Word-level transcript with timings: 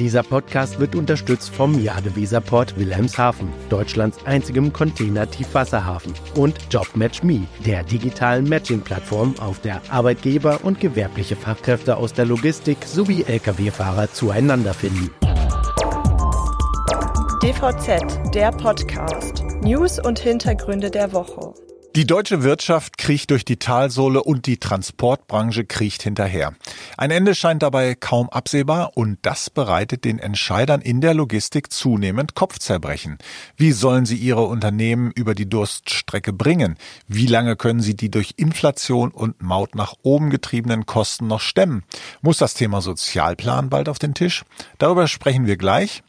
Dieser 0.00 0.22
Podcast 0.22 0.80
wird 0.80 0.94
unterstützt 0.94 1.54
vom 1.54 1.78
Jadeweserport 1.78 2.78
Wilhelmshaven, 2.78 3.52
Deutschlands 3.68 4.16
einzigem 4.24 4.72
Container-Tiefwasserhafen, 4.72 6.14
und 6.36 6.56
JobMatchMe, 6.70 7.46
der 7.66 7.84
digitalen 7.84 8.48
Matching-Plattform, 8.48 9.34
auf 9.40 9.60
der 9.60 9.82
Arbeitgeber 9.90 10.60
und 10.62 10.80
gewerbliche 10.80 11.36
Fachkräfte 11.36 11.98
aus 11.98 12.14
der 12.14 12.24
Logistik 12.24 12.78
sowie 12.86 13.24
Lkw-Fahrer 13.24 14.10
zueinander 14.10 14.72
finden. 14.72 15.10
DVZ, 17.42 18.32
der 18.34 18.52
Podcast. 18.52 19.44
News 19.60 19.98
und 20.02 20.18
Hintergründe 20.18 20.90
der 20.90 21.12
Woche. 21.12 21.52
Die 21.96 22.06
deutsche 22.06 22.44
Wirtschaft 22.44 22.98
kriecht 22.98 23.32
durch 23.32 23.44
die 23.44 23.56
Talsohle 23.56 24.22
und 24.22 24.46
die 24.46 24.58
Transportbranche 24.58 25.64
kriecht 25.64 26.04
hinterher. 26.04 26.54
Ein 26.96 27.10
Ende 27.10 27.34
scheint 27.34 27.64
dabei 27.64 27.96
kaum 27.96 28.30
absehbar 28.30 28.92
und 28.94 29.18
das 29.22 29.50
bereitet 29.50 30.04
den 30.04 30.20
Entscheidern 30.20 30.82
in 30.82 31.00
der 31.00 31.14
Logistik 31.14 31.72
zunehmend 31.72 32.36
Kopfzerbrechen. 32.36 33.18
Wie 33.56 33.72
sollen 33.72 34.06
sie 34.06 34.14
ihre 34.14 34.44
Unternehmen 34.44 35.10
über 35.10 35.34
die 35.34 35.48
Durststrecke 35.48 36.32
bringen? 36.32 36.76
Wie 37.08 37.26
lange 37.26 37.56
können 37.56 37.80
sie 37.80 37.96
die 37.96 38.08
durch 38.08 38.34
Inflation 38.36 39.10
und 39.10 39.42
Maut 39.42 39.74
nach 39.74 39.94
oben 40.02 40.30
getriebenen 40.30 40.86
Kosten 40.86 41.26
noch 41.26 41.40
stemmen? 41.40 41.82
Muss 42.22 42.38
das 42.38 42.54
Thema 42.54 42.82
Sozialplan 42.82 43.68
bald 43.68 43.88
auf 43.88 43.98
den 43.98 44.14
Tisch? 44.14 44.44
Darüber 44.78 45.08
sprechen 45.08 45.46
wir 45.46 45.56
gleich. 45.56 46.04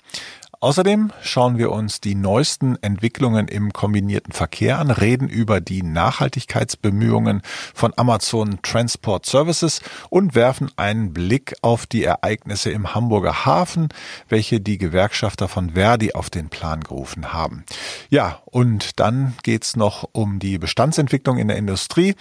Außerdem 0.63 1.11
schauen 1.23 1.57
wir 1.57 1.71
uns 1.71 2.01
die 2.01 2.13
neuesten 2.13 2.77
Entwicklungen 2.83 3.47
im 3.47 3.73
kombinierten 3.73 4.31
Verkehr 4.31 4.77
an, 4.77 4.91
reden 4.91 5.27
über 5.27 5.59
die 5.59 5.81
Nachhaltigkeitsbemühungen 5.81 7.41
von 7.73 7.93
Amazon 7.97 8.59
Transport 8.61 9.25
Services 9.25 9.81
und 10.11 10.35
werfen 10.35 10.69
einen 10.75 11.13
Blick 11.13 11.55
auf 11.63 11.87
die 11.87 12.03
Ereignisse 12.03 12.69
im 12.69 12.93
Hamburger 12.93 13.43
Hafen, 13.43 13.89
welche 14.29 14.59
die 14.59 14.77
Gewerkschafter 14.77 15.47
von 15.47 15.71
Verdi 15.71 16.13
auf 16.13 16.29
den 16.29 16.49
Plan 16.49 16.81
gerufen 16.81 17.33
haben. 17.33 17.63
Ja, 18.11 18.37
und 18.45 18.99
dann 18.99 19.33
geht's 19.41 19.75
noch 19.75 20.09
um 20.11 20.37
die 20.37 20.59
Bestandsentwicklung 20.59 21.39
in 21.39 21.47
der 21.47 21.57
Industrie 21.57 22.13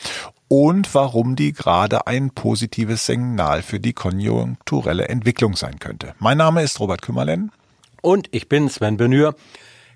und 0.49 0.95
warum 0.95 1.37
die 1.37 1.53
gerade 1.53 2.07
ein 2.07 2.31
positives 2.31 3.05
Signal 3.05 3.61
für 3.61 3.81
die 3.81 3.93
konjunkturelle 3.93 5.09
Entwicklung 5.09 5.57
sein 5.57 5.79
könnte. 5.79 6.15
Mein 6.19 6.39
Name 6.39 6.63
ist 6.63 6.81
Robert 6.81 7.03
Kümmerlen. 7.03 7.53
Und 8.03 8.29
ich 8.31 8.49
bin 8.49 8.71
Sven 8.71 8.97
Benür. 8.97 9.35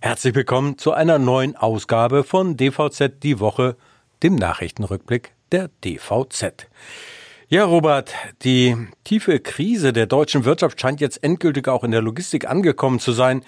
Herzlich 0.02 0.34
willkommen 0.34 0.76
zu 0.76 0.92
einer 0.92 1.18
neuen 1.18 1.56
Ausgabe 1.56 2.22
von 2.22 2.58
DVZ 2.58 3.22
die 3.22 3.40
Woche, 3.40 3.76
dem 4.22 4.34
Nachrichtenrückblick 4.34 5.32
der 5.52 5.70
DVZ. 5.82 6.68
Ja, 7.48 7.64
Robert, 7.64 8.12
die 8.42 8.76
tiefe 9.04 9.40
Krise 9.40 9.94
der 9.94 10.04
deutschen 10.04 10.44
Wirtschaft 10.44 10.78
scheint 10.78 11.00
jetzt 11.00 11.24
endgültig 11.24 11.66
auch 11.66 11.82
in 11.82 11.92
der 11.92 12.02
Logistik 12.02 12.46
angekommen 12.46 12.98
zu 12.98 13.12
sein. 13.12 13.42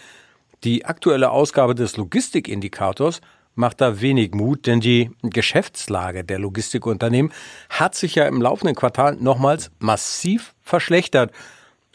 Die 0.65 0.87
aktuelle 0.87 1.33
Ausgabe 1.33 1.75
des 1.75 1.99
Logistikindikators 1.99 3.21
macht 3.57 3.83
da 3.83 4.01
wenig 4.01 4.33
Mut, 4.33 4.67
denn 4.67 4.81
die 4.81 5.11
Geschäftslage 5.23 6.25
der 6.25 6.39
Logistikunternehmen 6.39 7.31
hat 7.69 7.95
sich 7.95 8.15
ja 8.15 8.27
im 8.27 8.41
laufenden 8.41 8.75
Quartal 8.75 9.17
nochmals 9.17 9.71
massiv 9.81 10.55
verschlechtert. 10.63 11.33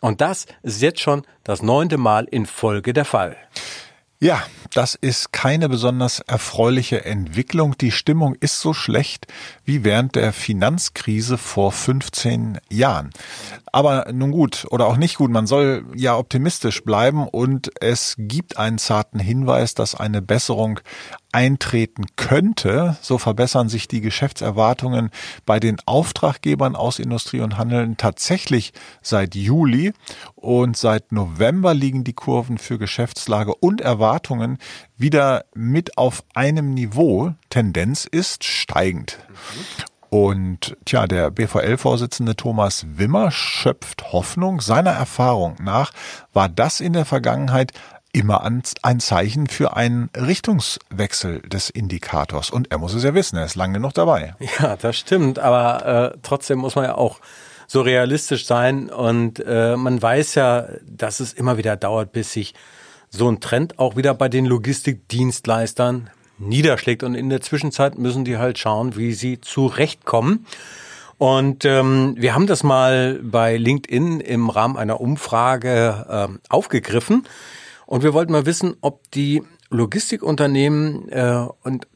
Und 0.02 0.20
das 0.20 0.48
ist 0.64 0.82
jetzt 0.82 1.00
schon 1.00 1.22
das 1.44 1.62
neunte 1.62 1.98
Mal 1.98 2.26
in 2.26 2.46
Folge 2.46 2.92
der 2.92 3.06
Fall. 3.06 3.38
Ja, 4.24 4.44
das 4.74 4.94
ist 4.94 5.34
keine 5.34 5.68
besonders 5.68 6.20
erfreuliche 6.20 7.06
Entwicklung. 7.06 7.76
Die 7.80 7.92
Stimmung 7.92 8.36
ist 8.40 8.60
so 8.60 8.72
schlecht 8.72 9.26
wie 9.66 9.84
während 9.84 10.16
der 10.16 10.32
Finanzkrise 10.32 11.40
vor 11.40 11.72
15 11.72 12.60
Jahren. 12.70 13.10
Aber 13.72 14.12
nun 14.14 14.30
gut 14.30 14.68
oder 14.70 14.86
auch 14.86 14.98
nicht 14.98 15.18
gut, 15.18 15.32
man 15.32 15.48
soll 15.48 15.86
ja 15.96 16.18
optimistisch 16.18 16.84
bleiben 16.84 17.28
und 17.28 17.72
es 17.82 18.16
gibt 18.18 18.58
einen 18.58 18.78
zarten 18.78 19.20
Hinweis, 19.20 19.74
dass 19.74 19.96
eine 19.96 20.22
Besserung 20.22 20.80
eintreten 21.32 22.06
könnte. 22.16 22.98
So 23.02 23.18
verbessern 23.18 23.70
sich 23.70 23.88
die 23.88 24.02
Geschäftserwartungen 24.02 25.12
bei 25.46 25.60
den 25.60 25.78
Auftraggebern 25.86 26.76
aus 26.76 27.00
Industrie 27.00 27.42
und 27.42 27.58
Handeln 27.58 27.98
tatsächlich 27.98 28.74
seit 29.02 29.36
Juli 29.36 29.94
und 30.36 30.78
seit 30.78 31.12
November 31.12 31.74
liegen 31.74 32.04
die 32.04 32.14
Kurven 32.14 32.58
für 32.58 32.78
Geschäftslage 32.78 33.56
und 33.56 33.82
Erwartungen 33.82 34.58
wieder 34.98 35.46
mit 35.54 35.98
auf 35.98 36.24
einem 36.34 36.74
Niveau. 36.74 37.34
Tendenz 37.50 38.06
ist 38.06 38.44
steigend. 38.44 39.18
Und 40.10 40.76
tja, 40.84 41.08
der 41.08 41.32
BVL-Vorsitzende 41.32 42.36
Thomas 42.36 42.86
Wimmer 42.98 43.32
schöpft 43.32 44.12
Hoffnung. 44.12 44.60
Seiner 44.60 44.92
Erfahrung 44.92 45.56
nach 45.64 45.94
war 46.34 46.50
das 46.50 46.82
in 46.82 46.92
der 46.92 47.06
Vergangenheit 47.06 47.72
immer 48.14 48.44
ein 48.44 49.00
Zeichen 49.00 49.48
für 49.48 49.76
einen 49.76 50.10
Richtungswechsel 50.16 51.42
des 51.42 51.70
Indikators. 51.70 52.50
Und 52.50 52.72
er 52.72 52.78
muss 52.78 52.94
es 52.94 53.04
ja 53.04 53.14
wissen, 53.14 53.38
er 53.38 53.46
ist 53.46 53.56
lange 53.56 53.74
genug 53.74 53.94
dabei. 53.94 54.36
Ja, 54.60 54.76
das 54.76 54.98
stimmt. 54.98 55.40
Aber 55.40 56.14
äh, 56.14 56.18
trotzdem 56.22 56.60
muss 56.60 56.76
man 56.76 56.86
ja 56.86 56.96
auch 56.96 57.20
so 57.68 57.82
realistisch 57.82 58.46
sein. 58.46 58.90
Und 58.90 59.44
äh, 59.46 59.78
man 59.78 60.02
weiß 60.02 60.36
ja, 60.36 60.68
dass 60.86 61.20
es 61.20 61.34
immer 61.34 61.58
wieder 61.58 61.78
dauert, 61.78 62.12
bis 62.12 62.34
sich 62.34 62.54
so 63.10 63.30
ein 63.30 63.40
Trend 63.40 63.80
auch 63.80 63.96
wieder 63.96 64.14
bei 64.14 64.30
den 64.30 64.46
Logistikdienstleistern 64.46 66.10
niederschlägt. 66.38 67.04
Und 67.04 67.16
in 67.16 67.30
der 67.30 67.42
Zwischenzeit 67.42 67.98
müssen 67.98 68.26
die 68.26 68.38
halt 68.38 68.58
schauen, 68.58 68.98
wie 68.98 69.14
sie 69.14 69.40
zurechtkommen. 69.40 70.46
Und 71.18 71.66
ähm, 71.66 72.16
wir 72.18 72.34
haben 72.34 72.48
das 72.48 72.64
mal 72.64 73.20
bei 73.22 73.56
LinkedIn 73.56 74.22
im 74.22 74.50
Rahmen 74.50 74.76
einer 74.76 75.00
Umfrage 75.00 76.06
äh, 76.10 76.40
aufgegriffen. 76.50 77.28
Und 77.92 78.04
wir 78.04 78.14
wollten 78.14 78.32
mal 78.32 78.46
wissen, 78.46 78.78
ob 78.80 79.12
die 79.12 79.44
Logistikunternehmen 79.70 81.10
äh, 81.10 81.46
und 81.62 81.90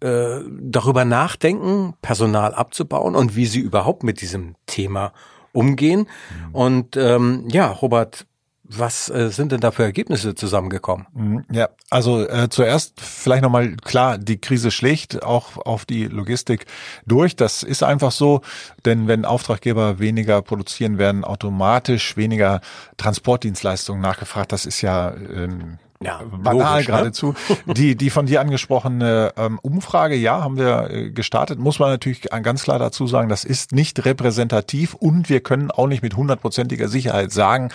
äh, 0.00 0.40
darüber 0.60 1.04
nachdenken, 1.04 1.94
Personal 2.02 2.52
abzubauen 2.52 3.14
und 3.14 3.36
wie 3.36 3.46
sie 3.46 3.60
überhaupt 3.60 4.02
mit 4.02 4.20
diesem 4.20 4.56
Thema 4.66 5.12
umgehen. 5.52 6.08
Mhm. 6.48 6.54
Und 6.56 6.96
ähm, 6.96 7.44
ja, 7.48 7.68
Robert, 7.70 8.26
was 8.66 9.10
äh, 9.10 9.30
sind 9.30 9.52
denn 9.52 9.60
da 9.60 9.70
für 9.70 9.82
Ergebnisse 9.82 10.34
zusammengekommen? 10.34 11.06
Mhm, 11.12 11.44
ja, 11.52 11.68
also 11.90 12.26
äh, 12.26 12.48
zuerst 12.48 12.98
vielleicht 13.00 13.42
nochmal 13.42 13.76
klar, 13.76 14.16
die 14.16 14.40
Krise 14.40 14.70
schlägt 14.70 15.22
auch 15.22 15.58
auf 15.58 15.84
die 15.84 16.06
Logistik 16.06 16.66
durch. 17.06 17.36
Das 17.36 17.62
ist 17.62 17.82
einfach 17.82 18.10
so, 18.10 18.40
denn 18.86 19.06
wenn 19.06 19.26
Auftraggeber 19.26 19.98
weniger 19.98 20.40
produzieren, 20.40 20.96
werden 20.98 21.24
automatisch 21.24 22.16
weniger 22.16 22.62
Transportdienstleistungen 22.96 24.00
nachgefragt. 24.00 24.52
Das 24.52 24.64
ist 24.64 24.80
ja 24.80 25.14
ähm, 25.14 25.78
ja, 26.04 26.20
banal 26.42 26.52
logisch, 26.52 26.88
ne? 26.88 26.92
geradezu. 26.92 27.34
Ne? 27.66 27.74
Die, 27.74 27.96
die 27.96 28.10
von 28.10 28.26
dir 28.26 28.40
angesprochene 28.40 29.32
ähm, 29.36 29.58
Umfrage, 29.62 30.14
ja, 30.14 30.42
haben 30.42 30.56
wir 30.56 30.90
äh, 30.90 31.10
gestartet. 31.10 31.58
Muss 31.58 31.78
man 31.78 31.90
natürlich 31.90 32.22
ganz 32.22 32.62
klar 32.62 32.78
dazu 32.78 33.06
sagen, 33.06 33.28
das 33.28 33.44
ist 33.44 33.72
nicht 33.72 34.04
repräsentativ 34.04 34.94
und 34.94 35.28
wir 35.28 35.40
können 35.40 35.70
auch 35.70 35.86
nicht 35.86 36.02
mit 36.02 36.16
hundertprozentiger 36.16 36.88
Sicherheit 36.88 37.32
sagen, 37.32 37.70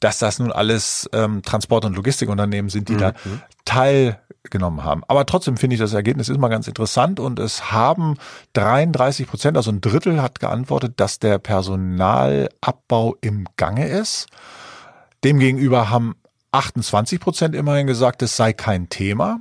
dass 0.00 0.18
das 0.18 0.38
nun 0.38 0.52
alles 0.52 1.08
ähm, 1.12 1.42
Transport- 1.42 1.84
und 1.84 1.96
Logistikunternehmen 1.96 2.70
sind, 2.70 2.88
die 2.88 2.94
mhm. 2.94 2.98
da 2.98 3.12
teilgenommen 3.64 4.84
haben. 4.84 5.02
Aber 5.08 5.26
trotzdem 5.26 5.56
finde 5.56 5.74
ich 5.74 5.80
das 5.80 5.92
Ergebnis 5.92 6.28
ist 6.28 6.38
mal 6.38 6.48
ganz 6.48 6.68
interessant 6.68 7.20
und 7.20 7.38
es 7.38 7.72
haben 7.72 8.16
33 8.54 9.26
Prozent, 9.26 9.56
also 9.56 9.70
ein 9.70 9.80
Drittel 9.80 10.22
hat 10.22 10.40
geantwortet, 10.40 10.94
dass 10.96 11.18
der 11.18 11.38
Personalabbau 11.38 13.16
im 13.20 13.46
Gange 13.56 13.88
ist. 13.88 14.26
Demgegenüber 15.24 15.90
haben 15.90 16.16
28 16.52 17.20
Prozent 17.20 17.54
immerhin 17.54 17.86
gesagt, 17.86 18.22
es 18.22 18.36
sei 18.36 18.52
kein 18.52 18.88
Thema. 18.88 19.40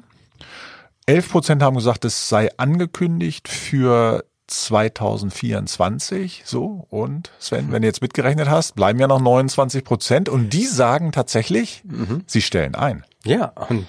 11 1.05 1.31
Prozent 1.31 1.63
haben 1.63 1.75
gesagt, 1.75 2.05
es 2.05 2.29
sei 2.29 2.49
angekündigt 2.57 3.49
für 3.49 4.23
2024. 4.47 6.43
So, 6.45 6.87
und 6.89 7.31
Sven, 7.39 7.71
wenn 7.71 7.81
du 7.81 7.87
jetzt 7.87 8.01
mitgerechnet 8.01 8.49
hast, 8.49 8.75
bleiben 8.75 8.99
ja 8.99 9.07
noch 9.07 9.21
29 9.21 9.83
Prozent. 9.83 10.29
Und 10.29 10.51
die 10.51 10.65
sagen 10.65 11.11
tatsächlich, 11.11 11.81
mhm. 11.85 12.23
sie 12.27 12.41
stellen 12.41 12.75
ein. 12.75 13.03
Ja, 13.23 13.53
und 13.69 13.87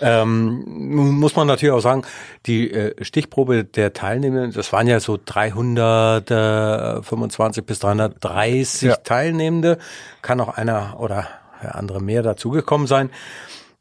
ähm, 0.00 1.18
muss 1.18 1.34
man 1.36 1.46
natürlich 1.46 1.72
auch 1.72 1.80
sagen, 1.80 2.02
die 2.46 2.70
äh, 2.70 3.04
Stichprobe 3.04 3.64
der 3.64 3.92
Teilnehmenden, 3.92 4.52
das 4.52 4.72
waren 4.72 4.86
ja 4.86 5.00
so 5.00 5.18
325 5.24 7.64
bis 7.64 7.78
330 7.80 8.82
ja. 8.82 8.96
Teilnehmende. 8.96 9.78
Kann 10.22 10.40
auch 10.40 10.48
einer 10.48 10.98
oder 10.98 11.28
andere 11.68 12.00
mehr 12.00 12.22
dazugekommen 12.22 12.86
sein. 12.86 13.10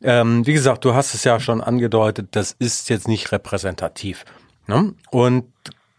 Ähm, 0.04 0.45
wie 0.48 0.54
gesagt, 0.54 0.83
du 0.86 0.94
hast 0.95 1.13
es 1.13 1.24
ja 1.24 1.39
schon 1.39 1.62
angedeutet, 1.62 2.30
das 2.31 2.56
ist 2.57 2.89
jetzt 2.89 3.07
nicht 3.07 3.31
repräsentativ. 3.31 4.25
Ne? 4.68 4.94
Und 5.12 5.45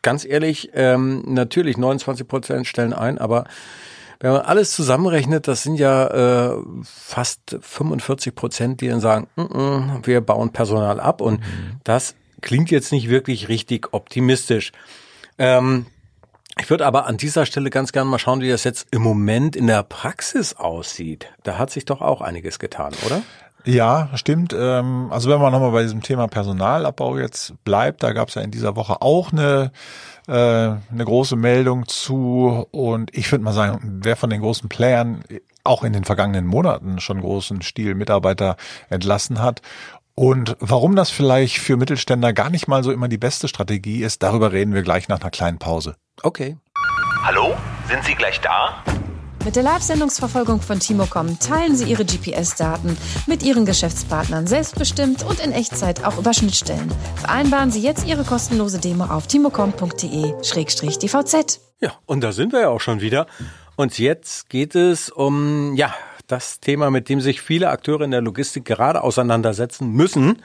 ganz 0.02 0.24
ehrlich, 0.24 0.70
ähm, 0.74 1.22
natürlich 1.26 1.76
29 1.76 2.26
Prozent 2.26 2.66
stellen 2.66 2.92
ein, 2.92 3.18
aber 3.18 3.44
wenn 4.18 4.32
man 4.32 4.42
alles 4.42 4.72
zusammenrechnet, 4.72 5.48
das 5.48 5.64
sind 5.64 5.76
ja 5.76 6.52
äh, 6.52 6.56
fast 6.84 7.58
45 7.60 8.34
Prozent, 8.34 8.80
die 8.80 8.88
dann 8.88 9.00
sagen, 9.00 9.26
mm 9.34 9.40
-mm, 9.40 10.06
wir 10.06 10.20
bauen 10.20 10.52
Personal 10.52 11.00
ab 11.00 11.20
und 11.20 11.40
mhm. 11.40 11.80
das 11.82 12.14
klingt 12.40 12.70
jetzt 12.70 12.92
nicht 12.92 13.08
wirklich 13.08 13.48
richtig 13.48 13.92
optimistisch. 13.92 14.72
Ähm, 15.38 15.86
Ich 16.58 16.68
würde 16.68 16.86
aber 16.86 17.06
an 17.06 17.16
dieser 17.16 17.46
Stelle 17.46 17.70
ganz 17.70 17.92
gerne 17.92 18.10
mal 18.10 18.18
schauen, 18.18 18.40
wie 18.40 18.50
das 18.50 18.64
jetzt 18.64 18.86
im 18.90 19.02
Moment 19.02 19.56
in 19.56 19.66
der 19.66 19.82
Praxis 19.82 20.54
aussieht. 20.54 21.28
Da 21.44 21.58
hat 21.58 21.70
sich 21.70 21.84
doch 21.84 22.00
auch 22.00 22.20
einiges 22.20 22.58
getan, 22.58 22.92
oder? 23.06 23.22
Ja, 23.64 24.10
stimmt. 24.14 24.52
Ähm, 24.52 25.08
also 25.10 25.30
wenn 25.30 25.40
man 25.40 25.52
nochmal 25.52 25.70
bei 25.70 25.82
diesem 25.82 26.02
Thema 26.02 26.26
Personalabbau 26.26 27.18
jetzt 27.18 27.54
bleibt, 27.64 28.02
da 28.02 28.12
gab 28.12 28.28
es 28.28 28.34
ja 28.34 28.42
in 28.42 28.50
dieser 28.50 28.76
Woche 28.76 29.00
auch 29.00 29.32
eine, 29.32 29.70
äh, 30.26 30.32
eine 30.32 31.04
große 31.04 31.36
Meldung 31.36 31.86
zu. 31.86 32.66
Und 32.70 33.16
ich 33.16 33.30
würde 33.30 33.44
mal 33.44 33.52
sagen, 33.52 34.00
wer 34.02 34.16
von 34.16 34.30
den 34.30 34.40
großen 34.40 34.68
Playern 34.68 35.22
auch 35.64 35.84
in 35.84 35.92
den 35.92 36.04
vergangenen 36.04 36.44
Monaten 36.44 36.98
schon 36.98 37.20
großen 37.20 37.62
Stil 37.62 37.94
Mitarbeiter 37.94 38.56
entlassen 38.90 39.40
hat 39.40 39.62
und 40.14 40.56
warum 40.60 40.96
das 40.96 41.10
vielleicht 41.10 41.58
für 41.58 41.76
Mittelständler 41.76 42.32
gar 42.32 42.50
nicht 42.50 42.68
mal 42.68 42.84
so 42.84 42.92
immer 42.92 43.08
die 43.08 43.18
beste 43.18 43.48
Strategie 43.48 44.02
ist, 44.02 44.22
darüber 44.22 44.52
reden 44.52 44.74
wir 44.74 44.82
gleich 44.82 45.08
nach 45.08 45.20
einer 45.20 45.30
kleinen 45.30 45.58
Pause. 45.58 45.96
Okay. 46.22 46.56
Hallo, 47.24 47.54
sind 47.88 48.04
Sie 48.04 48.14
gleich 48.14 48.40
da? 48.40 48.82
Mit 49.44 49.56
der 49.56 49.64
Live-Sendungsverfolgung 49.64 50.60
von 50.60 50.78
Timocom 50.78 51.40
teilen 51.40 51.74
Sie 51.74 51.90
Ihre 51.90 52.04
GPS-Daten 52.04 52.96
mit 53.26 53.42
Ihren 53.42 53.66
Geschäftspartnern 53.66 54.46
selbstbestimmt 54.46 55.24
und 55.24 55.40
in 55.40 55.50
Echtzeit 55.50 56.04
auch 56.04 56.16
über 56.16 56.32
Schnittstellen. 56.32 56.88
Vereinbaren 57.16 57.72
Sie 57.72 57.82
jetzt 57.82 58.06
Ihre 58.06 58.22
kostenlose 58.22 58.78
Demo 58.78 59.06
auf 59.06 59.26
timocom.de-dvz. 59.26 61.60
Ja, 61.80 61.90
und 62.06 62.20
da 62.20 62.30
sind 62.30 62.52
wir 62.52 62.60
ja 62.60 62.68
auch 62.68 62.80
schon 62.80 63.00
wieder. 63.00 63.26
Und 63.74 63.98
jetzt 63.98 64.48
geht 64.48 64.76
es 64.76 65.10
um, 65.10 65.74
ja, 65.74 65.92
das 66.32 66.60
Thema, 66.60 66.90
mit 66.90 67.08
dem 67.08 67.20
sich 67.20 67.42
viele 67.42 67.68
Akteure 67.68 68.02
in 68.02 68.10
der 68.10 68.22
Logistik 68.22 68.64
gerade 68.64 69.02
auseinandersetzen 69.02 69.90
müssen, 69.90 70.42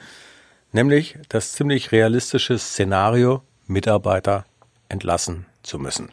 nämlich 0.72 1.18
das 1.28 1.52
ziemlich 1.52 1.92
realistische 1.92 2.58
Szenario, 2.58 3.42
Mitarbeiter 3.66 4.44
entlassen 4.88 5.46
zu 5.62 5.78
müssen. 5.78 6.10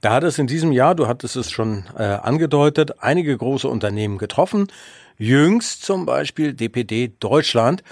Da 0.00 0.12
hat 0.12 0.24
es 0.24 0.38
in 0.38 0.46
diesem 0.46 0.72
Jahr, 0.72 0.94
du 0.94 1.06
hattest 1.06 1.36
es 1.36 1.50
schon 1.50 1.84
äh, 1.96 2.02
angedeutet, 2.02 3.02
einige 3.02 3.36
große 3.36 3.68
Unternehmen 3.68 4.18
getroffen. 4.18 4.68
Jüngst 5.18 5.84
zum 5.84 6.06
Beispiel 6.06 6.54
DPD 6.54 7.12
Deutschland. 7.20 7.82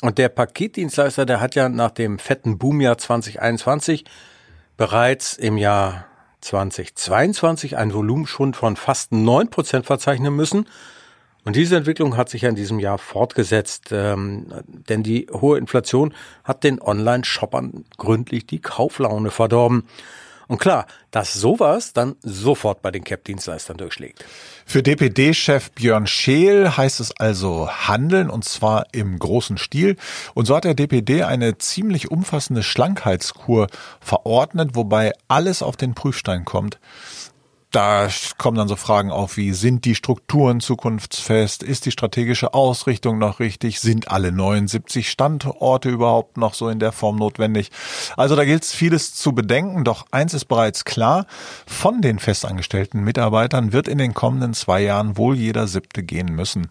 Und 0.00 0.18
der 0.18 0.28
Paketdienstleister, 0.28 1.26
der 1.26 1.40
hat 1.40 1.56
ja 1.56 1.68
nach 1.68 1.90
dem 1.90 2.20
fetten 2.20 2.56
Boomjahr 2.56 2.98
2021 2.98 4.04
bereits 4.76 5.36
im 5.36 5.58
Jahr 5.58 6.06
2022 6.40 7.76
ein 7.76 7.92
Volumenschwund 7.92 8.56
von 8.56 8.76
fast 8.76 9.12
neun 9.12 9.50
Prozent 9.50 9.86
verzeichnen 9.86 10.34
müssen. 10.34 10.66
Und 11.44 11.56
diese 11.56 11.76
Entwicklung 11.76 12.16
hat 12.16 12.28
sich 12.28 12.42
ja 12.42 12.48
in 12.48 12.56
diesem 12.56 12.78
Jahr 12.78 12.98
fortgesetzt, 12.98 13.88
ähm, 13.90 14.46
denn 14.66 15.02
die 15.02 15.28
hohe 15.32 15.58
Inflation 15.58 16.12
hat 16.44 16.64
den 16.64 16.80
Online-Shoppern 16.80 17.84
gründlich 17.96 18.46
die 18.46 18.60
Kauflaune 18.60 19.30
verdorben. 19.30 19.84
Und 20.48 20.58
klar, 20.58 20.86
dass 21.10 21.34
sowas 21.34 21.92
dann 21.92 22.16
sofort 22.22 22.80
bei 22.80 22.90
den 22.90 23.04
CAP-Dienstleistern 23.04 23.76
durchschlägt. 23.76 24.24
Für 24.64 24.82
DPD-Chef 24.82 25.70
Björn 25.72 26.06
Scheel 26.06 26.76
heißt 26.76 27.00
es 27.00 27.12
also 27.12 27.68
handeln 27.70 28.30
und 28.30 28.44
zwar 28.46 28.86
im 28.92 29.18
großen 29.18 29.58
Stil. 29.58 29.96
Und 30.32 30.46
so 30.46 30.56
hat 30.56 30.64
der 30.64 30.74
DPD 30.74 31.22
eine 31.24 31.58
ziemlich 31.58 32.10
umfassende 32.10 32.62
Schlankheitskur 32.62 33.66
verordnet, 34.00 34.70
wobei 34.72 35.12
alles 35.28 35.62
auf 35.62 35.76
den 35.76 35.94
Prüfstein 35.94 36.46
kommt 36.46 36.78
da 37.78 38.08
kommen 38.38 38.56
dann 38.56 38.66
so 38.66 38.74
Fragen 38.74 39.12
auf 39.12 39.36
wie, 39.36 39.52
sind 39.52 39.84
die 39.84 39.94
Strukturen 39.94 40.58
zukunftsfest? 40.58 41.62
Ist 41.62 41.86
die 41.86 41.92
strategische 41.92 42.52
Ausrichtung 42.52 43.18
noch 43.18 43.38
richtig? 43.38 43.78
Sind 43.78 44.10
alle 44.10 44.32
79 44.32 45.08
Standorte 45.08 45.88
überhaupt 45.88 46.38
noch 46.38 46.54
so 46.54 46.68
in 46.70 46.80
der 46.80 46.90
Form 46.90 47.14
notwendig? 47.14 47.70
Also 48.16 48.34
da 48.34 48.44
gilt 48.44 48.64
es 48.64 48.74
vieles 48.74 49.14
zu 49.14 49.30
bedenken, 49.30 49.84
doch 49.84 50.06
eins 50.10 50.34
ist 50.34 50.46
bereits 50.46 50.84
klar, 50.84 51.26
von 51.68 52.02
den 52.02 52.18
festangestellten 52.18 53.04
Mitarbeitern 53.04 53.72
wird 53.72 53.86
in 53.86 53.98
den 53.98 54.12
kommenden 54.12 54.54
zwei 54.54 54.80
Jahren 54.80 55.16
wohl 55.16 55.36
jeder 55.36 55.68
siebte 55.68 56.02
gehen 56.02 56.34
müssen. 56.34 56.66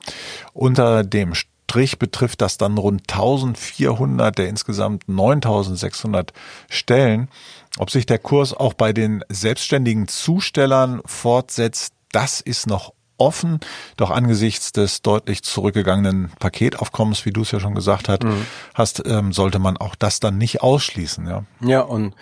Unter 0.52 1.06
dem 1.06 1.36
Strich 1.70 2.00
betrifft 2.00 2.42
das 2.42 2.58
dann 2.58 2.78
rund 2.78 3.04
1400 3.10 4.38
der 4.38 4.50
insgesamt 4.50 5.08
9600 5.08 6.34
Stellen. 6.70 7.30
Ob 7.78 7.92
sich 7.92 8.06
der 8.06 8.20
Kurs 8.20 8.54
auch 8.54 8.74
bei 8.74 8.94
den 8.94 9.24
selbstständigen 9.30 10.08
Zustellern 10.08 11.02
fortsetzt, 11.06 11.94
das 12.12 12.42
ist 12.42 12.68
noch 12.68 12.94
offen. 13.18 13.60
Doch 13.98 14.12
angesichts 14.12 14.72
des 14.72 15.02
deutlich 15.02 15.44
zurückgegangenen 15.44 16.32
Paketaufkommens, 16.40 17.26
wie 17.26 17.32
du 17.32 17.42
es 17.42 17.52
ja 17.52 17.60
schon 17.60 17.76
gesagt 17.76 18.10
hast, 18.10 18.24
mhm. 18.24 18.46
hast 18.74 19.04
ähm, 19.06 19.34
sollte 19.34 19.60
man 19.60 19.78
auch 19.78 19.96
das 19.96 20.20
dann 20.20 20.38
nicht 20.38 20.62
ausschließen. 20.62 21.28
Ja, 21.28 21.44
ja 21.62 21.82
und 21.82 22.16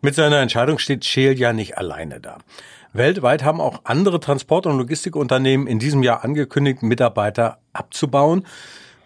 mit 0.00 0.14
seiner 0.14 0.38
Entscheidung 0.38 0.78
steht 0.78 1.04
Scheel 1.04 1.38
ja 1.38 1.52
nicht 1.52 1.76
alleine 1.76 2.20
da. 2.20 2.38
Weltweit 2.92 3.44
haben 3.44 3.60
auch 3.60 3.80
andere 3.84 4.20
Transport- 4.20 4.66
und 4.66 4.78
Logistikunternehmen 4.78 5.66
in 5.66 5.78
diesem 5.78 6.02
Jahr 6.02 6.24
angekündigt, 6.24 6.82
Mitarbeiter 6.82 7.58
abzubauen. 7.72 8.46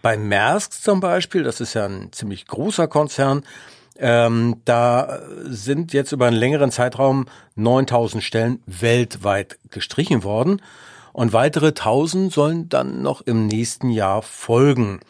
Bei 0.03 0.17
Maersk 0.17 0.73
zum 0.73 1.01
Beispiel, 1.01 1.43
das 1.43 1.61
ist 1.61 1.75
ja 1.75 1.87
ein 1.87 2.13
ziemlich 2.13 2.47
großer 2.47 2.89
Konzern, 2.89 3.43
ähm, 3.99 4.57
da 4.65 5.21
sind 5.45 5.93
jetzt 5.93 6.13
über 6.13 6.27
einen 6.27 6.37
längeren 6.37 6.71
Zeitraum 6.71 7.27
9000 7.57 8.23
Stellen 8.23 8.63
weltweit 8.67 9.59
gestrichen 9.71 10.25
worden 10.25 10.61
und 11.13 11.33
weitere 11.33 11.69
1000 11.69 12.33
sollen 12.33 12.69
dann 12.69 13.03
noch 13.03 13.21
im 13.23 13.47
nächsten 13.47 13.91
Jahr 13.91 14.23
folgen. 14.23 15.01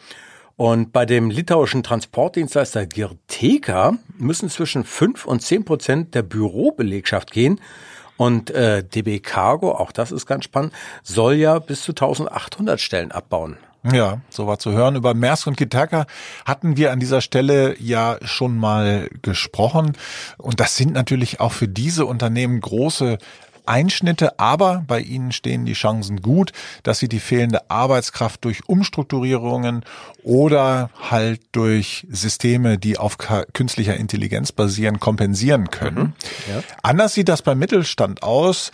Und 0.55 0.93
bei 0.93 1.05
dem 1.05 1.29
litauischen 1.29 1.81
Transportdienstleister 1.81 2.85
Girteka 2.85 3.95
müssen 4.17 4.49
zwischen 4.49 4.83
5 4.83 5.25
und 5.25 5.41
10 5.41 5.65
Prozent 5.65 6.15
der 6.15 6.21
Bürobelegschaft 6.21 7.31
gehen. 7.31 7.59
Und 8.17 8.51
äh, 8.51 8.83
DB 8.83 9.19
Cargo, 9.19 9.71
auch 9.71 9.91
das 9.91 10.11
ist 10.11 10.27
ganz 10.27 10.45
spannend, 10.45 10.71
soll 11.01 11.33
ja 11.33 11.57
bis 11.57 11.81
zu 11.81 11.93
1800 11.93 12.79
Stellen 12.79 13.11
abbauen. 13.11 13.57
Ja, 13.91 14.21
so 14.29 14.47
war 14.47 14.59
zu 14.59 14.71
hören. 14.71 14.95
Über 14.95 15.13
Maersk 15.13 15.47
und 15.47 15.57
Gitaka 15.57 16.05
hatten 16.45 16.77
wir 16.77 16.91
an 16.91 16.99
dieser 16.99 17.21
Stelle 17.21 17.75
ja 17.79 18.17
schon 18.23 18.57
mal 18.57 19.09
gesprochen. 19.21 19.97
Und 20.37 20.59
das 20.59 20.77
sind 20.77 20.93
natürlich 20.93 21.41
auch 21.41 21.51
für 21.51 21.67
diese 21.67 22.05
Unternehmen 22.05 22.61
große 22.61 23.17
Einschnitte, 23.65 24.39
aber 24.39 24.83
bei 24.87 24.99
ihnen 24.99 25.31
stehen 25.31 25.65
die 25.65 25.73
Chancen 25.73 26.21
gut, 26.21 26.51
dass 26.83 26.99
sie 26.99 27.07
die 27.07 27.19
fehlende 27.19 27.69
Arbeitskraft 27.69 28.43
durch 28.43 28.67
Umstrukturierungen 28.67 29.85
oder 30.23 30.89
halt 31.09 31.41
durch 31.53 32.05
Systeme, 32.09 32.77
die 32.77 32.97
auf 32.97 33.17
künstlicher 33.53 33.95
Intelligenz 33.95 34.51
basieren, 34.51 34.99
kompensieren 34.99 35.69
können. 35.69 36.13
Mhm, 36.47 36.53
ja. 36.53 36.63
Anders 36.81 37.13
sieht 37.13 37.29
das 37.29 37.41
beim 37.41 37.59
Mittelstand 37.59 38.23
aus. 38.23 38.71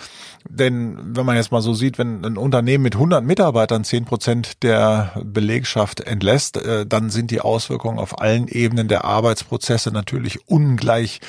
Denn 0.47 0.97
wenn 1.15 1.25
man 1.25 1.35
jetzt 1.35 1.51
mal 1.51 1.61
so 1.61 1.73
sieht, 1.73 1.97
wenn 1.97 2.23
ein 2.23 2.37
Unternehmen 2.37 2.83
mit 2.83 2.95
100 2.95 3.23
Mitarbeitern 3.23 3.83
10 3.83 4.05
Prozent 4.05 4.63
der 4.63 5.11
Belegschaft 5.23 6.01
entlässt, 6.01 6.57
äh, 6.57 6.85
dann 6.85 7.09
sind 7.09 7.31
die 7.31 7.41
Auswirkungen 7.41 7.99
auf 7.99 8.21
allen 8.21 8.47
Ebenen 8.47 8.87
der 8.87 9.05
Arbeitsprozesse 9.05 9.91
natürlich 9.91 10.47
ungleich 10.47 11.19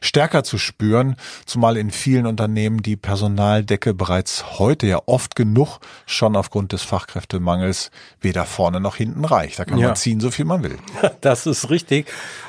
stärker 0.00 0.44
zu 0.44 0.58
spüren, 0.58 1.16
zumal 1.46 1.76
in 1.76 1.90
vielen 1.90 2.26
Unternehmen 2.26 2.82
die 2.82 2.96
Personaldecke 2.96 3.94
bereits 3.94 4.58
heute 4.58 4.86
ja 4.86 5.00
oft 5.06 5.36
genug 5.36 5.78
schon 6.06 6.36
aufgrund 6.36 6.72
des 6.72 6.82
Fachkräftemangels 6.82 7.90
weder 8.20 8.44
vorne 8.44 8.80
noch 8.80 8.96
hinten 8.96 9.24
reicht. 9.24 9.58
Da 9.58 9.64
kann 9.64 9.78
ja. 9.78 9.88
man 9.88 9.96
ziehen, 9.96 10.20
so 10.20 10.30
viel 10.30 10.44
man 10.44 10.62
will. 10.62 10.78
Das 11.20 11.46
ist 11.46 11.70
richtig. 11.70 12.06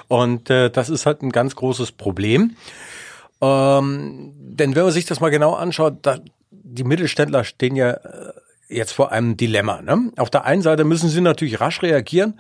Und 0.08 0.50
äh, 0.50 0.70
das 0.70 0.90
ist 0.90 1.06
halt 1.06 1.22
ein 1.22 1.32
ganz 1.32 1.56
großes 1.56 1.92
Problem. 1.94 2.56
Ähm, 3.41 4.34
denn 4.36 4.75
wenn 4.75 4.84
man 4.84 4.91
sich 4.91 5.06
das 5.06 5.20
mal 5.20 5.29
genau 5.29 5.53
anschaut, 5.53 6.00
da, 6.01 6.20
die 6.50 6.84
Mittelständler 6.84 7.44
stehen 7.44 7.75
ja 7.75 7.91
äh, 7.91 8.34
jetzt 8.70 8.91
vor 8.94 9.12
einem 9.12 9.38
Dilemma. 9.38 9.82
Ne? 9.82 10.12
Auf 10.17 10.29
der 10.29 10.46
einen 10.46 10.62
Seite 10.62 10.84
müssen 10.84 11.10
sie 11.10 11.22
natürlich 11.22 11.62
rasch 11.62 11.82
reagieren, 11.82 12.39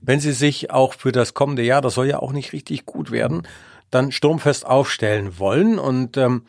wenn 0.00 0.20
sie 0.20 0.32
sich 0.32 0.70
auch 0.70 0.94
für 0.94 1.12
das 1.12 1.34
kommende 1.34 1.62
Jahr, 1.62 1.82
das 1.82 1.94
soll 1.94 2.06
ja 2.06 2.20
auch 2.20 2.32
nicht 2.32 2.52
richtig 2.52 2.86
gut 2.86 3.10
werden, 3.10 3.42
dann 3.90 4.12
sturmfest 4.12 4.64
aufstellen 4.64 5.38
wollen. 5.38 5.78
Und 5.78 6.16
ähm, 6.16 6.44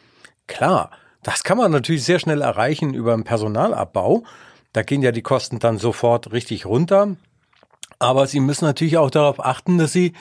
klar, 0.48 0.92
das 1.24 1.44
kann 1.44 1.58
man 1.58 1.72
natürlich 1.72 2.04
sehr 2.04 2.20
schnell 2.20 2.42
erreichen 2.42 2.94
über 2.94 3.14
einen 3.14 3.24
Personalabbau. 3.24 4.24
Da 4.74 4.84
gehen 4.84 5.02
ja 5.02 5.12
die 5.12 5.22
Kosten 5.22 5.60
dann 5.60 5.78
sofort 5.78 6.32
richtig 6.32 6.66
runter. 6.66 7.16
Aber 8.00 8.26
sie 8.26 8.40
müssen 8.40 8.66
natürlich 8.66 8.98
auch 8.98 9.12
darauf 9.12 9.44
achten, 9.44 9.78
dass 9.78 9.92
sie 9.92 10.14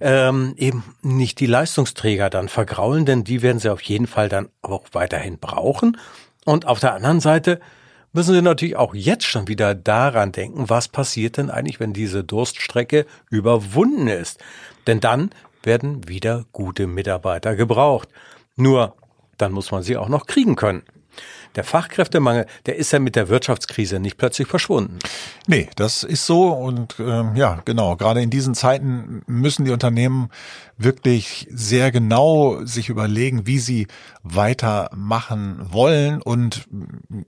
ähm, 0.00 0.54
eben 0.56 0.84
nicht 1.02 1.40
die 1.40 1.46
Leistungsträger 1.46 2.30
dann 2.30 2.48
vergraulen, 2.48 3.04
denn 3.06 3.24
die 3.24 3.42
werden 3.42 3.58
sie 3.58 3.70
auf 3.70 3.82
jeden 3.82 4.06
Fall 4.06 4.28
dann 4.28 4.48
auch 4.62 4.84
weiterhin 4.92 5.38
brauchen. 5.38 5.98
Und 6.44 6.66
auf 6.66 6.80
der 6.80 6.94
anderen 6.94 7.20
Seite 7.20 7.60
müssen 8.12 8.34
sie 8.34 8.42
natürlich 8.42 8.76
auch 8.76 8.94
jetzt 8.94 9.24
schon 9.24 9.48
wieder 9.48 9.74
daran 9.74 10.32
denken, 10.32 10.68
was 10.68 10.88
passiert 10.88 11.36
denn 11.36 11.50
eigentlich, 11.50 11.80
wenn 11.80 11.92
diese 11.92 12.24
Durststrecke 12.24 13.06
überwunden 13.30 14.08
ist. 14.08 14.42
Denn 14.86 15.00
dann 15.00 15.30
werden 15.62 16.08
wieder 16.08 16.44
gute 16.52 16.86
Mitarbeiter 16.86 17.54
gebraucht. 17.56 18.08
Nur 18.56 18.96
dann 19.38 19.52
muss 19.52 19.70
man 19.70 19.82
sie 19.82 19.96
auch 19.96 20.08
noch 20.08 20.26
kriegen 20.26 20.56
können. 20.56 20.82
Der 21.54 21.64
Fachkräftemangel, 21.64 22.46
der 22.66 22.76
ist 22.76 22.92
ja 22.92 22.98
mit 22.98 23.16
der 23.16 23.28
Wirtschaftskrise 23.28 24.00
nicht 24.00 24.16
plötzlich 24.16 24.48
verschwunden. 24.48 24.98
Nee, 25.46 25.68
das 25.76 26.02
ist 26.02 26.26
so 26.26 26.48
und 26.48 26.96
ähm, 26.98 27.36
ja, 27.36 27.60
genau. 27.64 27.96
Gerade 27.96 28.22
in 28.22 28.30
diesen 28.30 28.54
Zeiten 28.54 29.22
müssen 29.26 29.64
die 29.64 29.70
Unternehmen 29.70 30.30
wirklich 30.78 31.46
sehr 31.50 31.92
genau 31.92 32.64
sich 32.64 32.88
überlegen, 32.88 33.46
wie 33.46 33.58
sie 33.58 33.86
weitermachen 34.22 35.60
wollen. 35.70 36.22
Und 36.22 36.66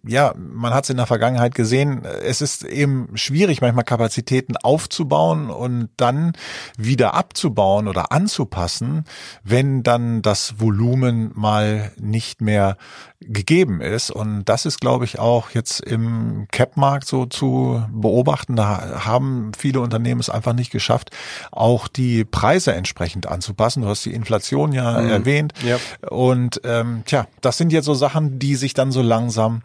ja, 0.07 0.35
man 0.37 0.73
hat 0.73 0.85
es 0.85 0.91
in 0.91 0.97
der 0.97 1.07
Vergangenheit 1.07 1.55
gesehen, 1.55 2.05
es 2.05 2.41
ist 2.41 2.65
eben 2.65 3.09
schwierig, 3.15 3.61
manchmal 3.61 3.85
Kapazitäten 3.85 4.57
aufzubauen 4.57 5.51
und 5.51 5.91
dann 5.97 6.33
wieder 6.77 7.15
abzubauen 7.15 7.89
oder 7.89 8.13
anzupassen, 8.13 9.05
wenn 9.43 9.83
dann 9.83 10.23
das 10.23 10.61
Volumen 10.61 11.33
mal 11.35 11.93
nicht 11.97 12.41
mehr 12.41 12.77
gegeben 13.21 13.81
ist. 13.81 14.11
Und 14.15 14.45
das 14.45 14.65
ist, 14.65 14.81
glaube 14.81 15.05
ich, 15.05 15.19
auch 15.19 15.51
jetzt 15.51 15.81
im 15.81 16.47
Cap-Markt 16.53 17.07
so 17.07 17.27
zu 17.27 17.85
beobachten. 17.91 18.55
Da 18.55 19.05
haben 19.05 19.51
viele 19.59 19.81
Unternehmen 19.81 20.21
es 20.21 20.31
einfach 20.31 20.53
nicht 20.53 20.71
geschafft, 20.71 21.11
auch 21.51 21.89
die 21.89 22.25
Preise 22.25 22.75
entsprechend 22.75 23.27
anzupassen. 23.27 23.83
Du 23.83 23.89
hast 23.89 24.05
die 24.05 24.15
Inflation 24.15 24.73
ja 24.73 25.01
mhm. 25.01 25.11
erwähnt. 25.11 25.53
Ja. 25.65 25.79
Und 26.09 26.61
ähm, 26.65 27.03
tja, 27.07 27.27
das 27.41 27.59
sind 27.59 27.73
jetzt 27.73 27.87
so 27.87 27.95
Sachen, 27.95 28.39
die 28.39 28.55
sich 28.55 28.73
dann 28.73 28.93
so 28.93 29.03
langsam 29.03 29.63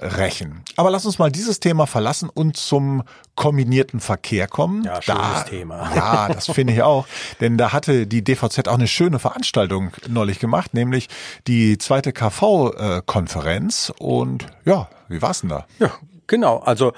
rächen. 0.00 0.62
Aber 0.76 0.90
lass 0.90 1.06
uns 1.06 1.18
mal 1.18 1.30
dieses 1.30 1.60
Thema 1.60 1.86
verlassen 1.86 2.28
und 2.32 2.56
zum 2.56 3.02
kombinierten 3.34 4.00
Verkehr 4.00 4.48
kommen. 4.48 4.84
Ja, 4.84 5.02
schönes 5.02 5.20
da, 5.20 5.42
Thema. 5.42 5.90
Ja, 5.96 6.28
das 6.28 6.46
finde 6.46 6.72
ich 6.72 6.82
auch. 6.82 7.06
Denn 7.40 7.58
da 7.58 7.72
hatte 7.72 8.06
die 8.06 8.22
DVZ 8.22 8.68
auch 8.68 8.74
eine 8.74 8.88
schöne 8.88 9.18
Veranstaltung 9.18 9.92
neulich 10.08 10.38
gemacht, 10.38 10.74
nämlich 10.74 11.08
die 11.46 11.78
zweite 11.78 12.12
KV-Konferenz. 12.12 13.92
Und 13.98 14.46
ja, 14.64 14.88
wie 15.08 15.22
war's 15.22 15.40
denn 15.40 15.50
da? 15.50 15.66
Ja, 15.78 15.92
genau. 16.26 16.58
Also 16.58 16.92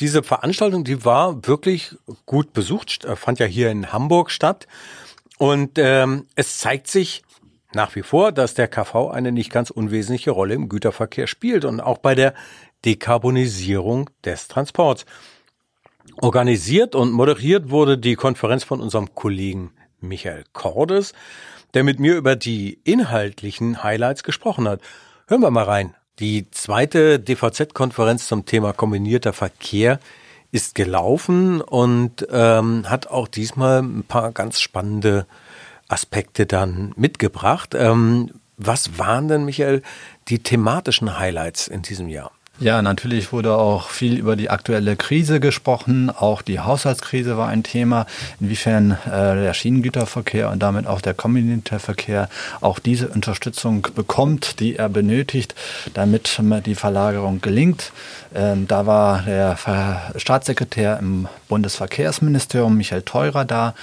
diese 0.00 0.22
Veranstaltung, 0.22 0.84
die 0.84 1.04
war 1.04 1.46
wirklich 1.46 1.96
gut 2.26 2.52
besucht, 2.52 3.04
äh, 3.04 3.16
fand 3.16 3.38
ja 3.38 3.46
hier 3.46 3.70
in 3.70 3.92
Hamburg 3.92 4.30
statt. 4.30 4.66
Und 5.38 5.78
ähm, 5.78 6.26
es 6.34 6.58
zeigt 6.58 6.88
sich, 6.88 7.22
nach 7.74 7.94
wie 7.96 8.02
vor, 8.02 8.32
dass 8.32 8.54
der 8.54 8.68
KV 8.68 9.10
eine 9.10 9.32
nicht 9.32 9.50
ganz 9.50 9.70
unwesentliche 9.70 10.30
Rolle 10.30 10.54
im 10.54 10.68
Güterverkehr 10.68 11.26
spielt 11.26 11.64
und 11.64 11.80
auch 11.80 11.98
bei 11.98 12.14
der 12.14 12.34
Dekarbonisierung 12.84 14.10
des 14.24 14.48
Transports. 14.48 15.06
Organisiert 16.20 16.94
und 16.94 17.12
moderiert 17.12 17.70
wurde 17.70 17.98
die 17.98 18.14
Konferenz 18.14 18.64
von 18.64 18.80
unserem 18.80 19.14
Kollegen 19.14 19.72
Michael 20.00 20.44
Cordes, 20.52 21.12
der 21.74 21.84
mit 21.84 21.98
mir 21.98 22.16
über 22.16 22.36
die 22.36 22.80
inhaltlichen 22.84 23.82
Highlights 23.82 24.22
gesprochen 24.22 24.68
hat. 24.68 24.80
Hören 25.26 25.42
wir 25.42 25.50
mal 25.50 25.64
rein. 25.64 25.94
Die 26.18 26.50
zweite 26.50 27.18
DVZ-Konferenz 27.20 28.28
zum 28.28 28.46
Thema 28.46 28.72
kombinierter 28.72 29.32
Verkehr 29.32 30.00
ist 30.52 30.74
gelaufen 30.74 31.60
und 31.60 32.26
ähm, 32.30 32.88
hat 32.88 33.08
auch 33.08 33.28
diesmal 33.28 33.82
ein 33.82 34.04
paar 34.04 34.32
ganz 34.32 34.60
spannende 34.60 35.26
Aspekte 35.88 36.46
dann 36.46 36.92
mitgebracht. 36.96 37.74
Ähm, 37.74 38.32
was 38.56 38.98
waren 38.98 39.28
denn, 39.28 39.44
Michael, 39.44 39.82
die 40.28 40.38
thematischen 40.38 41.18
Highlights 41.18 41.68
in 41.68 41.82
diesem 41.82 42.08
Jahr? 42.08 42.32
Ja, 42.58 42.80
natürlich 42.80 43.34
wurde 43.34 43.54
auch 43.54 43.90
viel 43.90 44.16
über 44.16 44.34
die 44.34 44.48
aktuelle 44.48 44.96
Krise 44.96 45.40
gesprochen. 45.40 46.08
Auch 46.08 46.40
die 46.40 46.58
Haushaltskrise 46.58 47.36
war 47.36 47.48
ein 47.48 47.62
Thema, 47.62 48.06
inwiefern 48.40 48.92
äh, 49.04 49.10
der 49.10 49.52
Schienengüterverkehr 49.52 50.50
und 50.50 50.62
damit 50.62 50.86
auch 50.86 51.02
der 51.02 51.12
Kommunitärverkehr 51.12 52.30
auch 52.62 52.78
diese 52.78 53.08
Unterstützung 53.08 53.86
bekommt, 53.94 54.58
die 54.60 54.76
er 54.76 54.88
benötigt, 54.88 55.54
damit 55.92 56.40
die 56.64 56.74
Verlagerung 56.74 57.42
gelingt. 57.42 57.92
Ähm, 58.34 58.66
da 58.66 58.86
war 58.86 59.22
der 59.22 59.58
Staatssekretär 60.16 60.98
im 60.98 61.28
Bundesverkehrsministerium, 61.48 62.76
Michael 62.76 63.02
Theurer, 63.02 63.44
da. 63.44 63.74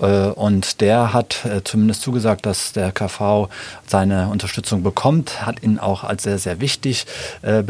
Äh, 0.00 0.28
und 0.28 0.80
der 0.82 1.12
hat 1.12 1.44
äh, 1.44 1.64
zumindest 1.64 2.02
zugesagt, 2.02 2.46
dass 2.46 2.72
der 2.72 2.92
KV 2.92 3.48
seine 3.86 4.28
Unterstützung 4.28 4.82
bekommt, 4.82 5.46
hat 5.46 5.62
ihn 5.62 5.78
auch 5.78 6.04
als 6.04 6.22
sehr, 6.22 6.38
sehr 6.38 6.60
wichtig 6.60 7.06
äh, 7.42 7.62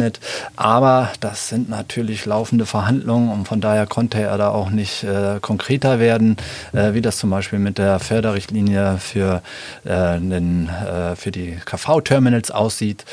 bezeichnet. 0.00 0.20
Aber 0.56 1.10
das 1.20 1.48
sind 1.48 1.68
natürlich 1.68 2.26
laufende 2.26 2.66
Verhandlungen 2.66 3.30
und 3.30 3.46
von 3.46 3.60
daher 3.60 3.86
konnte 3.86 4.20
er 4.20 4.36
da 4.38 4.50
auch 4.50 4.70
nicht 4.70 5.06
konkreter 5.40 5.98
werden, 5.98 6.36
wie 6.72 7.00
das 7.00 7.18
zum 7.18 7.30
Beispiel 7.30 7.58
mit 7.58 7.78
der 7.78 7.98
Förderrichtlinie 7.98 8.98
für, 8.98 9.42
den, 9.84 10.70
für 11.16 11.30
die 11.30 11.58
KV-Terminals 11.64 12.50
aussieht. 12.50 13.04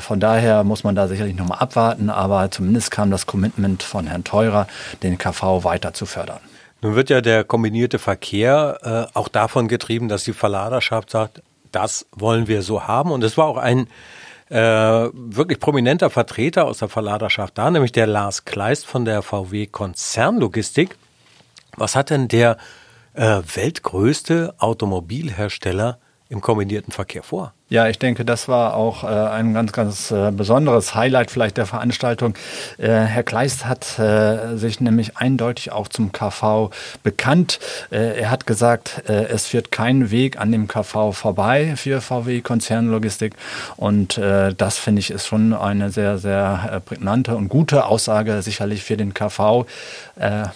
Von 0.00 0.20
daher 0.20 0.64
muss 0.64 0.84
man 0.84 0.94
da 0.94 1.08
sicherlich 1.08 1.36
nochmal 1.36 1.58
abwarten 1.58 2.10
aber 2.10 2.50
zumindest 2.50 2.90
kam 2.90 3.10
das 3.10 3.26
Commitment 3.26 3.82
von 3.82 4.06
Herrn 4.06 4.24
Teurer, 4.24 4.66
den 5.02 5.18
KV 5.18 5.64
weiter 5.64 5.92
zu 5.94 6.06
fördern. 6.06 6.40
Nun 6.80 6.94
wird 6.94 7.10
ja 7.10 7.20
der 7.20 7.44
kombinierte 7.44 7.98
Verkehr 7.98 9.08
äh, 9.12 9.18
auch 9.18 9.28
davon 9.28 9.68
getrieben, 9.68 10.08
dass 10.08 10.24
die 10.24 10.32
Verladerschaft 10.32 11.10
sagt, 11.10 11.42
das 11.72 12.06
wollen 12.12 12.46
wir 12.46 12.62
so 12.62 12.86
haben. 12.86 13.10
Und 13.10 13.24
es 13.24 13.36
war 13.36 13.46
auch 13.46 13.56
ein 13.56 13.88
äh, 14.50 14.56
wirklich 14.56 15.60
prominenter 15.60 16.10
Vertreter 16.10 16.66
aus 16.66 16.78
der 16.78 16.88
Verladerschaft 16.88 17.58
da, 17.58 17.70
nämlich 17.70 17.92
der 17.92 18.06
Lars 18.06 18.44
Kleist 18.44 18.86
von 18.86 19.04
der 19.04 19.22
VW 19.22 19.66
Konzernlogistik. 19.66 20.96
Was 21.76 21.94
hat 21.94 22.10
denn 22.10 22.28
der 22.28 22.56
äh, 23.14 23.40
weltgrößte 23.54 24.54
Automobilhersteller 24.58 25.98
im 26.28 26.40
kombinierten 26.40 26.92
Verkehr 26.92 27.22
vor? 27.22 27.54
Ja, 27.70 27.86
ich 27.86 27.98
denke, 27.98 28.24
das 28.24 28.48
war 28.48 28.72
auch 28.72 29.04
äh, 29.04 29.08
ein 29.08 29.52
ganz, 29.52 29.72
ganz 29.72 30.10
äh, 30.10 30.30
besonderes 30.30 30.94
Highlight 30.94 31.30
vielleicht 31.30 31.58
der 31.58 31.66
Veranstaltung. 31.66 32.32
Äh, 32.78 32.88
Herr 32.88 33.22
Kleist 33.22 33.66
hat 33.66 33.98
äh, 33.98 34.56
sich 34.56 34.80
nämlich 34.80 35.18
eindeutig 35.18 35.70
auch 35.70 35.88
zum 35.88 36.10
KV 36.10 36.70
bekannt. 37.02 37.58
Äh, 37.90 38.20
er 38.20 38.30
hat 38.30 38.46
gesagt, 38.46 39.02
äh, 39.06 39.24
es 39.24 39.48
führt 39.48 39.70
kein 39.70 40.10
Weg 40.10 40.40
an 40.40 40.50
dem 40.50 40.66
KV 40.66 41.12
vorbei 41.12 41.74
für 41.76 42.00
VW 42.00 42.40
Konzernlogistik. 42.40 43.34
Und 43.76 44.18
das 44.18 44.78
finde 44.78 45.00
ich 45.00 45.10
ist 45.10 45.26
schon 45.26 45.52
eine 45.52 45.90
sehr, 45.90 46.18
sehr 46.18 46.80
prägnante 46.84 47.36
und 47.36 47.48
gute 47.48 47.84
Aussage 47.84 48.42
sicherlich 48.42 48.82
für 48.82 48.96
den 48.96 49.14
KV. 49.14 49.66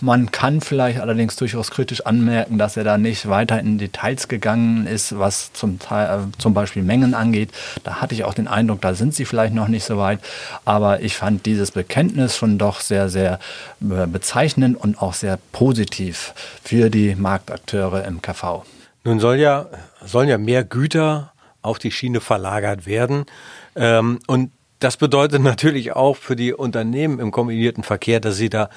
Man 0.00 0.31
kann 0.31 0.61
vielleicht 0.61 1.00
allerdings 1.00 1.37
durchaus 1.37 1.71
kritisch 1.71 2.04
anmerken, 2.04 2.59
dass 2.59 2.76
er 2.76 2.85
da 2.85 2.99
nicht 2.99 3.28
weiter 3.28 3.59
in 3.61 3.78
Details 3.78 4.28
gegangen 4.28 4.87
ist, 4.87 5.19
was 5.19 5.52
zum 5.52 5.78
Teil, 5.78 6.26
zum 6.38 6.54
Beispiel 6.54 6.83
Mengen 6.83 7.01
Mengen 7.02 7.14
angeht. 7.14 7.50
Da 7.85 8.00
hatte 8.00 8.14
ich 8.14 8.25
auch 8.25 8.35
den 8.35 8.49
Eindruck, 8.49 8.80
da 8.80 8.94
sind 8.94 9.14
sie 9.14 9.25
vielleicht 9.25 9.54
noch 9.54 9.68
nicht 9.68 9.85
so 9.85 9.99
weit. 9.99 10.21
Aber 10.64 11.00
ich 11.00 11.16
fand 11.16 11.47
dieses 11.47 11.71
Bekenntnis 11.73 12.37
schon 12.37 12.59
doch 12.59 12.80
sehr, 12.80 13.09
sehr 13.09 13.38
äh, 13.80 14.06
bezeichnend 14.06 14.76
und 14.78 15.00
auch 15.00 15.14
sehr 15.14 15.38
positiv 15.52 16.35
für 16.62 16.90
die 16.90 17.14
Marktakteure 17.14 18.04
im 18.04 18.23
KV. 18.23 18.64
Nun 19.04 19.18
soll 19.18 19.37
ja, 19.37 19.66
sollen 20.04 20.28
ja 20.28 20.38
mehr 20.38 20.64
Güter 20.64 21.32
auf 21.61 21.78
die 21.78 21.90
Schiene 21.90 22.21
verlagert 22.21 22.87
werden. 22.87 23.26
Ähm, 23.75 24.21
und 24.26 24.52
das 24.78 24.97
bedeutet 24.97 25.42
natürlich 25.42 25.92
auch 25.92 26.16
für 26.16 26.37
die 26.37 26.52
Unternehmen 26.52 27.18
im 27.18 27.30
kombinierten 27.30 27.85
Verkehr, 27.85 28.21
dass 28.21 28.37
sie 28.37 28.50
da 28.50 28.68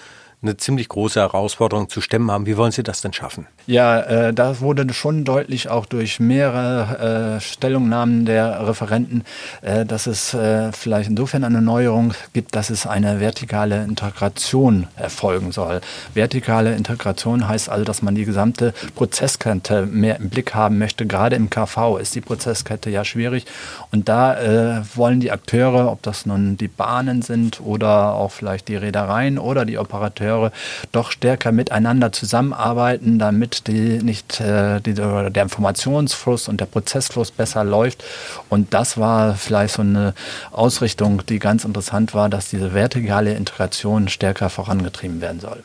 eine 0.46 0.58
ziemlich 0.58 0.90
große 0.90 1.20
Herausforderung 1.20 1.90
zu 1.90 2.02
stemmen 2.02 2.32
haben. 2.32 2.46
Wie 2.46 2.58
wollen 2.58 2.72
Sie 2.72 2.84
das 2.84 3.02
denn 3.02 3.14
schaffen? 3.14 3.48
Ja, 3.68 4.00
äh, 4.02 4.34
da 4.34 4.60
wurde 4.60 4.92
schon 4.94 5.24
deutlich 5.24 5.70
auch 5.70 5.86
durch 5.86 6.20
mehrere 6.20 7.38
äh, 7.38 7.42
Stellungnahmen 7.42 8.26
der 8.26 8.68
Referenten, 8.68 9.24
äh, 9.62 9.86
dass 9.86 10.08
es 10.08 10.34
äh, 10.34 10.72
vielleicht 10.72 11.10
insofern 11.10 11.44
eine 11.44 11.62
Neuerung 11.62 12.14
gibt, 12.34 12.56
dass 12.56 12.70
es 12.70 12.86
eine 12.86 13.20
vertikale 13.20 13.84
Integration 13.84 14.88
erfolgen 14.96 15.52
soll. 15.52 15.82
Vertikale 16.14 16.76
Integration 16.76 17.48
heißt 17.48 17.70
also, 17.70 17.84
dass 17.84 18.02
man 18.02 18.16
die 18.16 18.26
gesamte 18.26 18.74
Prozesskette 18.96 19.86
mehr 19.86 20.18
im 20.18 20.30
Blick 20.30 20.54
haben 20.54 20.78
möchte. 20.78 21.06
Gerade 21.06 21.36
im 21.36 21.50
KV 21.50 21.98
ist 21.98 22.16
die 22.16 22.22
Prozesskette 22.22 22.90
ja 22.90 23.04
schwierig. 23.04 23.46
Und 23.92 24.10
da 24.10 24.40
äh, 24.40 24.84
wollen 24.96 25.20
die 25.20 25.32
Akteure, 25.32 25.92
ob 25.92 26.02
das 26.04 26.26
nun 26.26 26.58
die 26.58 26.68
Bahnen 26.68 27.22
sind 27.22 27.62
oder 27.62 28.14
auch 28.14 28.32
vielleicht 28.32 28.68
die 28.68 28.76
Reedereien 28.76 29.40
oder 29.40 29.66
die 29.66 29.78
Operateure, 29.78 30.35
Akteure 30.36 30.52
doch 30.92 31.12
stärker 31.12 31.52
miteinander 31.52 32.12
zusammenarbeiten, 32.12 33.20
damit 33.20 33.68
die 33.68 34.02
nicht 34.04 34.40
äh, 34.40 34.80
die, 34.82 34.94
der 34.94 35.44
Informationsfluss 35.44 36.48
und 36.48 36.62
der 36.62 36.66
Prozessfluss 36.66 37.32
besser 37.32 37.64
läuft. 37.64 38.04
Und 38.50 38.74
das 38.74 38.98
war 38.98 39.36
vielleicht 39.36 39.76
so 39.76 39.82
eine 39.82 40.14
Ausrichtung, 40.52 41.26
die 41.28 41.40
ganz 41.40 41.66
interessant 41.66 42.14
war, 42.14 42.30
dass 42.30 42.50
diese 42.50 42.74
vertikale 42.74 43.34
Integration 43.34 44.08
stärker 44.08 44.50
vorangetrieben 44.50 45.22
werden 45.22 45.40
soll. 45.40 45.64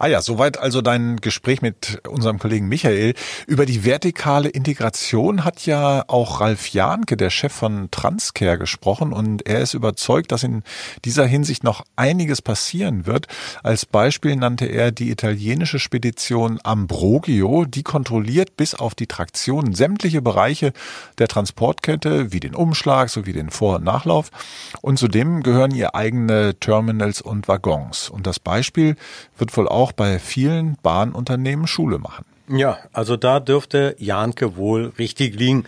Ah 0.00 0.06
ja, 0.06 0.22
soweit 0.22 0.60
also 0.60 0.80
dein 0.80 1.16
Gespräch 1.16 1.60
mit 1.60 2.06
unserem 2.06 2.38
Kollegen 2.38 2.68
Michael. 2.68 3.14
Über 3.48 3.66
die 3.66 3.84
vertikale 3.84 4.48
Integration 4.48 5.44
hat 5.44 5.66
ja 5.66 6.04
auch 6.06 6.40
Ralf 6.40 6.68
Jahnke, 6.68 7.16
der 7.16 7.30
Chef 7.30 7.52
von 7.52 7.90
Transcare, 7.90 8.58
gesprochen 8.58 9.12
und 9.12 9.44
er 9.48 9.58
ist 9.58 9.74
überzeugt, 9.74 10.30
dass 10.30 10.44
in 10.44 10.62
dieser 11.04 11.26
Hinsicht 11.26 11.64
noch 11.64 11.84
einiges 11.96 12.42
passieren 12.42 13.06
wird. 13.06 13.26
Als 13.64 13.86
Beispiel 13.86 14.36
nannte 14.36 14.66
er 14.66 14.92
die 14.92 15.10
italienische 15.10 15.80
Spedition 15.80 16.60
Ambrogio, 16.62 17.64
die 17.64 17.82
kontrolliert 17.82 18.56
bis 18.56 18.76
auf 18.76 18.94
die 18.94 19.08
Traktion 19.08 19.74
sämtliche 19.74 20.22
Bereiche 20.22 20.74
der 21.18 21.26
Transportkette, 21.26 22.32
wie 22.32 22.38
den 22.38 22.54
Umschlag 22.54 23.08
sowie 23.08 23.32
den 23.32 23.50
Vor- 23.50 23.78
und 23.78 23.84
Nachlauf. 23.84 24.30
Und 24.80 25.00
zudem 25.00 25.42
gehören 25.42 25.74
ihr 25.74 25.96
eigene 25.96 26.54
Terminals 26.60 27.20
und 27.20 27.48
Waggons. 27.48 28.08
Und 28.08 28.28
das 28.28 28.38
Beispiel 28.38 28.94
wird 29.36 29.56
wohl 29.56 29.66
auch 29.66 29.87
auch 29.88 29.92
bei 29.92 30.18
vielen 30.18 30.76
Bahnunternehmen 30.82 31.66
Schule 31.66 31.98
machen. 31.98 32.24
Ja, 32.48 32.78
also 32.92 33.16
da 33.16 33.40
dürfte 33.40 33.96
Janke 33.98 34.56
wohl 34.56 34.92
richtig 34.98 35.34
liegen. 35.34 35.64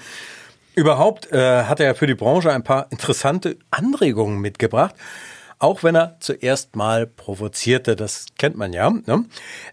Überhaupt 0.74 1.32
äh, 1.32 1.64
hat 1.64 1.80
er 1.80 1.94
für 1.94 2.06
die 2.06 2.14
Branche 2.14 2.52
ein 2.52 2.62
paar 2.62 2.86
interessante 2.90 3.56
Anregungen 3.70 4.40
mitgebracht, 4.40 4.94
auch 5.58 5.82
wenn 5.82 5.94
er 5.94 6.16
zuerst 6.20 6.76
mal 6.76 7.06
provozierte, 7.06 7.96
das 7.96 8.26
kennt 8.38 8.56
man 8.56 8.72
ja. 8.72 8.90
Ne? 8.90 9.24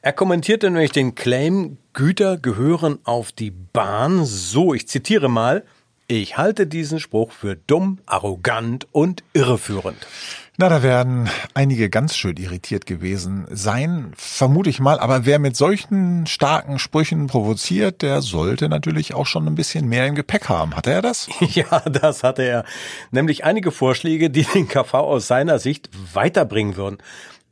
Er 0.01 0.13
kommentierte 0.13 0.69
nämlich 0.69 0.91
den 0.91 1.15
Claim, 1.15 1.77
Güter 1.93 2.37
gehören 2.37 2.99
auf 3.03 3.31
die 3.31 3.51
Bahn. 3.51 4.25
So, 4.25 4.73
ich 4.73 4.87
zitiere 4.87 5.29
mal, 5.29 5.63
ich 6.07 6.37
halte 6.37 6.67
diesen 6.67 6.99
Spruch 6.99 7.31
für 7.31 7.55
dumm, 7.55 7.99
arrogant 8.05 8.87
und 8.91 9.23
irreführend. 9.33 10.07
Na, 10.59 10.69
da 10.69 10.81
werden 10.81 11.29
einige 11.53 11.87
ganz 11.87 12.15
schön 12.15 12.35
irritiert 12.35 12.87
gewesen 12.87 13.45
sein, 13.51 14.11
vermute 14.17 14.71
ich 14.71 14.79
mal. 14.79 14.97
Aber 14.97 15.23
wer 15.23 15.37
mit 15.37 15.55
solchen 15.55 16.25
starken 16.25 16.79
Sprüchen 16.79 17.27
provoziert, 17.27 18.01
der 18.01 18.23
sollte 18.23 18.67
natürlich 18.67 19.13
auch 19.13 19.27
schon 19.27 19.45
ein 19.45 19.53
bisschen 19.53 19.87
mehr 19.87 20.07
im 20.07 20.15
Gepäck 20.15 20.49
haben. 20.49 20.75
Hatte 20.75 20.91
er 20.91 21.03
das? 21.03 21.29
Ja, 21.53 21.81
das 21.81 22.23
hatte 22.23 22.41
er. 22.41 22.65
Nämlich 23.11 23.43
einige 23.43 23.69
Vorschläge, 23.69 24.31
die 24.31 24.45
den 24.45 24.67
KV 24.67 24.95
aus 24.95 25.27
seiner 25.27 25.59
Sicht 25.59 25.91
weiterbringen 26.15 26.75
würden. 26.75 26.97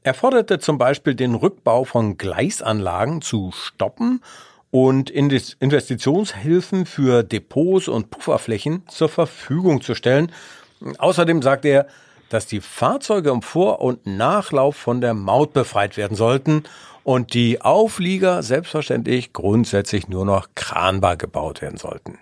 Er 0.02 0.16
forderte 0.16 0.58
zum 0.58 0.80
Beispiel 0.80 1.14
den 1.14 1.36
Rückbau 1.36 1.84
von 1.84 2.18
Gleisanlagen 2.18 3.22
zu 3.22 3.52
stoppen 3.52 4.24
und 4.72 5.12
Investitionshilfen 5.12 6.88
für 6.88 7.22
Depots 7.22 7.88
und 7.88 8.10
Pufferflächen 8.10 8.82
zur 8.88 9.10
Verfügung 9.10 9.82
zu 9.82 9.94
stellen. 9.94 10.32
Außerdem 10.98 11.44
sagte 11.44 11.68
er, 11.68 11.88
dass 12.30 12.48
die 12.48 12.62
Fahrzeuge 12.62 13.30
im 13.30 13.42
Vor- 13.42 13.82
und 13.82 14.06
Nachlauf 14.06 14.76
von 14.76 15.02
der 15.02 15.14
Maut 15.14 15.54
befreit 15.54 15.98
werden 15.98 16.16
sollten 16.16 16.64
und 17.04 17.34
die 17.36 17.62
Auflieger 17.62 18.42
selbstverständlich 18.42 19.32
grundsätzlich 19.32 20.08
nur 20.10 20.26
noch 20.26 20.48
kranbar 20.56 21.18
gebaut 21.18 21.62
werden 21.62 21.78
sollten. 21.78 22.18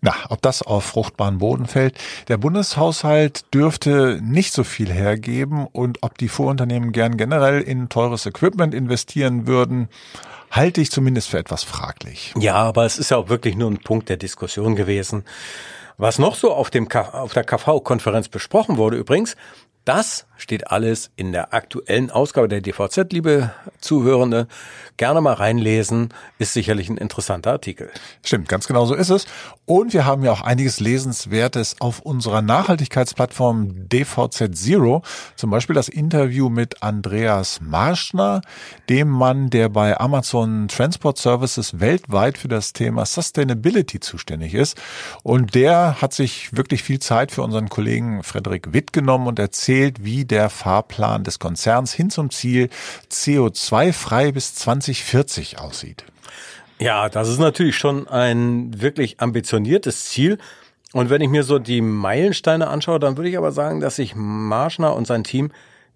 Na, 0.00 0.12
ob 0.28 0.42
das 0.42 0.60
auf 0.60 0.84
fruchtbaren 0.84 1.38
Boden 1.38 1.66
fällt. 1.66 1.96
Der 2.28 2.36
Bundeshaushalt 2.36 3.54
dürfte 3.54 4.20
nicht 4.22 4.52
so 4.52 4.64
viel 4.64 4.92
hergeben 4.92 5.66
und 5.70 6.02
ob 6.02 6.18
die 6.18 6.28
Vorunternehmen 6.28 6.92
gern 6.92 7.16
generell 7.16 7.62
in 7.62 7.88
teures 7.88 8.26
Equipment 8.26 8.74
investieren 8.74 9.46
würden, 9.46 9.88
halte 10.50 10.80
ich 10.80 10.90
zumindest 10.90 11.30
für 11.30 11.38
etwas 11.38 11.64
fraglich. 11.64 12.34
Ja, 12.38 12.56
aber 12.56 12.84
es 12.84 12.98
ist 12.98 13.12
ja 13.12 13.16
auch 13.16 13.28
wirklich 13.28 13.56
nur 13.56 13.70
ein 13.70 13.78
Punkt 13.78 14.08
der 14.08 14.16
Diskussion 14.16 14.76
gewesen. 14.76 15.24
Was 15.96 16.18
noch 16.18 16.34
so 16.34 16.52
auf, 16.52 16.70
dem, 16.70 16.90
auf 16.90 17.32
der 17.32 17.44
KV-Konferenz 17.44 18.28
besprochen 18.28 18.76
wurde 18.76 18.96
übrigens, 18.96 19.36
das 19.84 20.26
steht 20.36 20.70
alles 20.70 21.10
in 21.16 21.32
der 21.32 21.54
aktuellen 21.54 22.10
Ausgabe 22.10 22.48
der 22.48 22.60
DVZ, 22.60 23.12
liebe 23.12 23.52
Zuhörende. 23.80 24.46
Gerne 24.96 25.20
mal 25.20 25.34
reinlesen, 25.34 26.10
ist 26.38 26.52
sicherlich 26.52 26.88
ein 26.88 26.96
interessanter 26.96 27.52
Artikel. 27.52 27.90
Stimmt, 28.22 28.48
ganz 28.48 28.66
genau 28.66 28.86
so 28.86 28.94
ist 28.94 29.10
es. 29.10 29.26
Und 29.66 29.92
wir 29.92 30.04
haben 30.04 30.22
ja 30.22 30.32
auch 30.32 30.42
einiges 30.42 30.80
Lesenswertes 30.80 31.76
auf 31.80 32.00
unserer 32.00 32.42
Nachhaltigkeitsplattform 32.42 33.88
DVZ 33.88 34.56
Zero. 34.56 35.02
Zum 35.36 35.50
Beispiel 35.50 35.74
das 35.74 35.88
Interview 35.88 36.48
mit 36.48 36.82
Andreas 36.82 37.60
Marschner, 37.60 38.42
dem 38.88 39.08
Mann, 39.08 39.50
der 39.50 39.68
bei 39.68 39.98
Amazon 39.98 40.68
Transport 40.68 41.18
Services 41.18 41.80
weltweit 41.80 42.38
für 42.38 42.48
das 42.48 42.72
Thema 42.72 43.06
Sustainability 43.06 44.00
zuständig 44.00 44.54
ist. 44.54 44.80
Und 45.22 45.54
der 45.54 46.00
hat 46.02 46.12
sich 46.12 46.54
wirklich 46.56 46.82
viel 46.82 46.98
Zeit 46.98 47.32
für 47.32 47.42
unseren 47.42 47.68
Kollegen 47.68 48.22
Frederik 48.22 48.72
Witt 48.72 48.92
genommen 48.92 49.26
und 49.26 49.38
erzählt, 49.38 50.04
wie 50.04 50.23
der 50.24 50.50
Fahrplan 50.50 51.24
des 51.24 51.38
Konzerns 51.38 51.92
hin 51.92 52.10
zum 52.10 52.30
Ziel 52.30 52.70
CO2-frei 53.10 54.32
bis 54.32 54.54
2040 54.54 55.58
aussieht. 55.58 56.04
Ja, 56.78 57.08
das 57.08 57.28
ist 57.28 57.38
natürlich 57.38 57.76
schon 57.76 58.08
ein 58.08 58.80
wirklich 58.80 59.20
ambitioniertes 59.20 60.06
Ziel. 60.06 60.38
Und 60.92 61.10
wenn 61.10 61.20
ich 61.20 61.28
mir 61.28 61.42
so 61.42 61.58
die 61.58 61.80
Meilensteine 61.80 62.68
anschaue, 62.68 62.98
dann 62.98 63.16
würde 63.16 63.28
ich 63.28 63.38
aber 63.38 63.52
sagen, 63.52 63.80
dass 63.80 63.96
sich 63.96 64.14
Marschner 64.14 64.94
und 64.94 65.06
sein 65.06 65.24
Team 65.24 65.50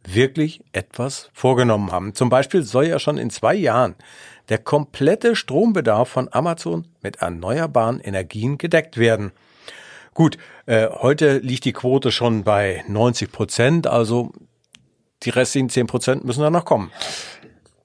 wirklich 0.05 0.63
etwas 0.73 1.31
vorgenommen 1.33 1.93
haben. 1.93 2.15
Zum 2.15 2.29
Beispiel 2.29 2.63
soll 2.63 2.87
ja 2.87 2.99
schon 2.99 3.19
in 3.19 3.31
zwei 3.31 3.55
Jahren 3.55 3.95
der 4.49 4.59
komplette 4.59 5.37
Strombedarf 5.37 6.09
von 6.09 6.29
Amazon 6.33 6.87
mit 7.03 7.17
erneuerbaren 7.17 8.01
Energien 8.01 8.59
gedeckt 8.59 8.97
werden. 8.97 9.33
Gut, 10.19 10.37
äh, 10.67 10.89
heute 10.91 11.39
liegt 11.39 11.65
die 11.65 11.73
Quote 11.73 12.11
schon 12.11 12.43
bei 12.43 12.83
90 12.89 13.31
Prozent, 13.31 13.87
also 13.87 14.33
die 15.23 15.31
restlichen 15.31 15.69
10 15.69 15.87
Prozent 15.87 16.25
müssen 16.25 16.41
dann 16.41 16.53
noch 16.53 16.65
kommen. 16.65 16.91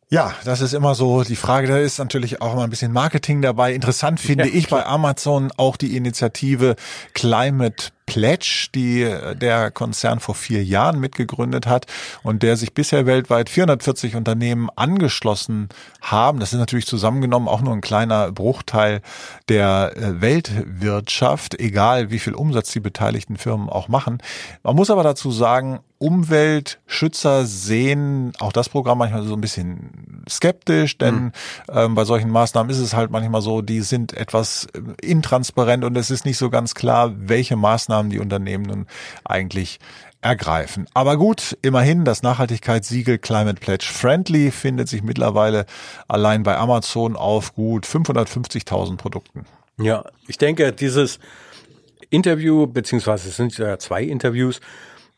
Ja, 0.09 0.33
das 0.43 0.59
ist 0.59 0.73
immer 0.73 0.95
so 0.95 1.23
die 1.23 1.35
Frage. 1.35 1.67
Da 1.67 1.77
ist 1.77 1.99
natürlich 1.99 2.41
auch 2.41 2.53
immer 2.53 2.63
ein 2.63 2.71
bisschen 2.71 2.91
Marketing 2.91 3.43
dabei. 3.43 3.75
Interessant 3.75 4.19
finde 4.19 4.47
ja, 4.47 4.51
ich 4.51 4.67
bei 4.67 4.83
Amazon 4.83 5.51
auch 5.57 5.77
die 5.77 5.95
Initiative 5.95 6.75
Climate 7.13 7.89
Pledge, 8.05 8.67
die 8.73 9.09
der 9.35 9.71
Konzern 9.71 10.19
vor 10.19 10.35
vier 10.35 10.63
Jahren 10.63 10.99
mitgegründet 10.99 11.67
hat 11.67 11.85
und 12.23 12.43
der 12.43 12.57
sich 12.57 12.73
bisher 12.73 13.05
weltweit 13.05 13.49
440 13.49 14.15
Unternehmen 14.15 14.69
angeschlossen 14.75 15.69
haben. 16.01 16.39
Das 16.39 16.53
ist 16.53 16.59
natürlich 16.59 16.85
zusammengenommen 16.85 17.47
auch 17.47 17.61
nur 17.61 17.73
ein 17.73 17.81
kleiner 17.81 18.31
Bruchteil 18.31 19.01
der 19.49 19.93
äh, 19.95 20.21
Weltwirtschaft, 20.21 21.59
egal 21.59 22.11
wie 22.11 22.19
viel 22.19 22.33
Umsatz 22.33 22.71
die 22.71 22.79
beteiligten 22.79 23.37
Firmen 23.37 23.69
auch 23.69 23.87
machen. 23.87 24.21
Man 24.63 24.75
muss 24.75 24.89
aber 24.89 25.03
dazu 25.03 25.31
sagen, 25.31 25.79
Umweltschützer 26.03 27.45
sehen 27.45 28.33
auch 28.39 28.51
das 28.51 28.67
Programm 28.67 28.97
manchmal 28.97 29.23
so 29.23 29.35
ein 29.35 29.39
bisschen 29.39 30.23
skeptisch, 30.29 30.97
denn 30.97 31.15
mhm. 31.15 31.31
ähm, 31.71 31.95
bei 31.95 32.03
solchen 32.03 32.29
Maßnahmen 32.29 32.69
ist 32.69 32.79
es 32.79 32.93
halt 32.93 33.09
manchmal 33.09 33.41
so, 33.41 33.61
die 33.61 33.79
sind 33.79 34.11
etwas 34.11 34.67
äh, 34.73 34.81
intransparent 35.01 35.85
und 35.85 35.95
es 35.95 36.11
ist 36.11 36.25
nicht 36.25 36.37
so 36.37 36.49
ganz 36.49 36.75
klar, 36.75 37.13
welche 37.15 37.55
Maßnahmen 37.55 37.92
die 38.01 38.19
Unternehmen 38.19 38.65
nun 38.65 38.87
eigentlich 39.23 39.79
ergreifen. 40.21 40.87
Aber 40.93 41.17
gut, 41.17 41.57
immerhin, 41.61 42.05
das 42.05 42.23
Nachhaltigkeitssiegel 42.23 43.17
Climate 43.17 43.59
Pledge 43.59 43.85
Friendly 43.91 44.51
findet 44.51 44.87
sich 44.87 45.03
mittlerweile 45.03 45.65
allein 46.07 46.43
bei 46.43 46.57
Amazon 46.57 47.15
auf 47.15 47.53
gut 47.53 47.85
550.000 47.85 48.97
Produkten. 48.97 49.45
Ja, 49.77 50.05
ich 50.27 50.37
denke, 50.37 50.71
dieses 50.71 51.19
Interview, 52.09 52.67
beziehungsweise 52.67 53.29
es 53.29 53.35
sind 53.35 53.57
ja 53.57 53.77
zwei 53.79 54.03
Interviews, 54.03 54.61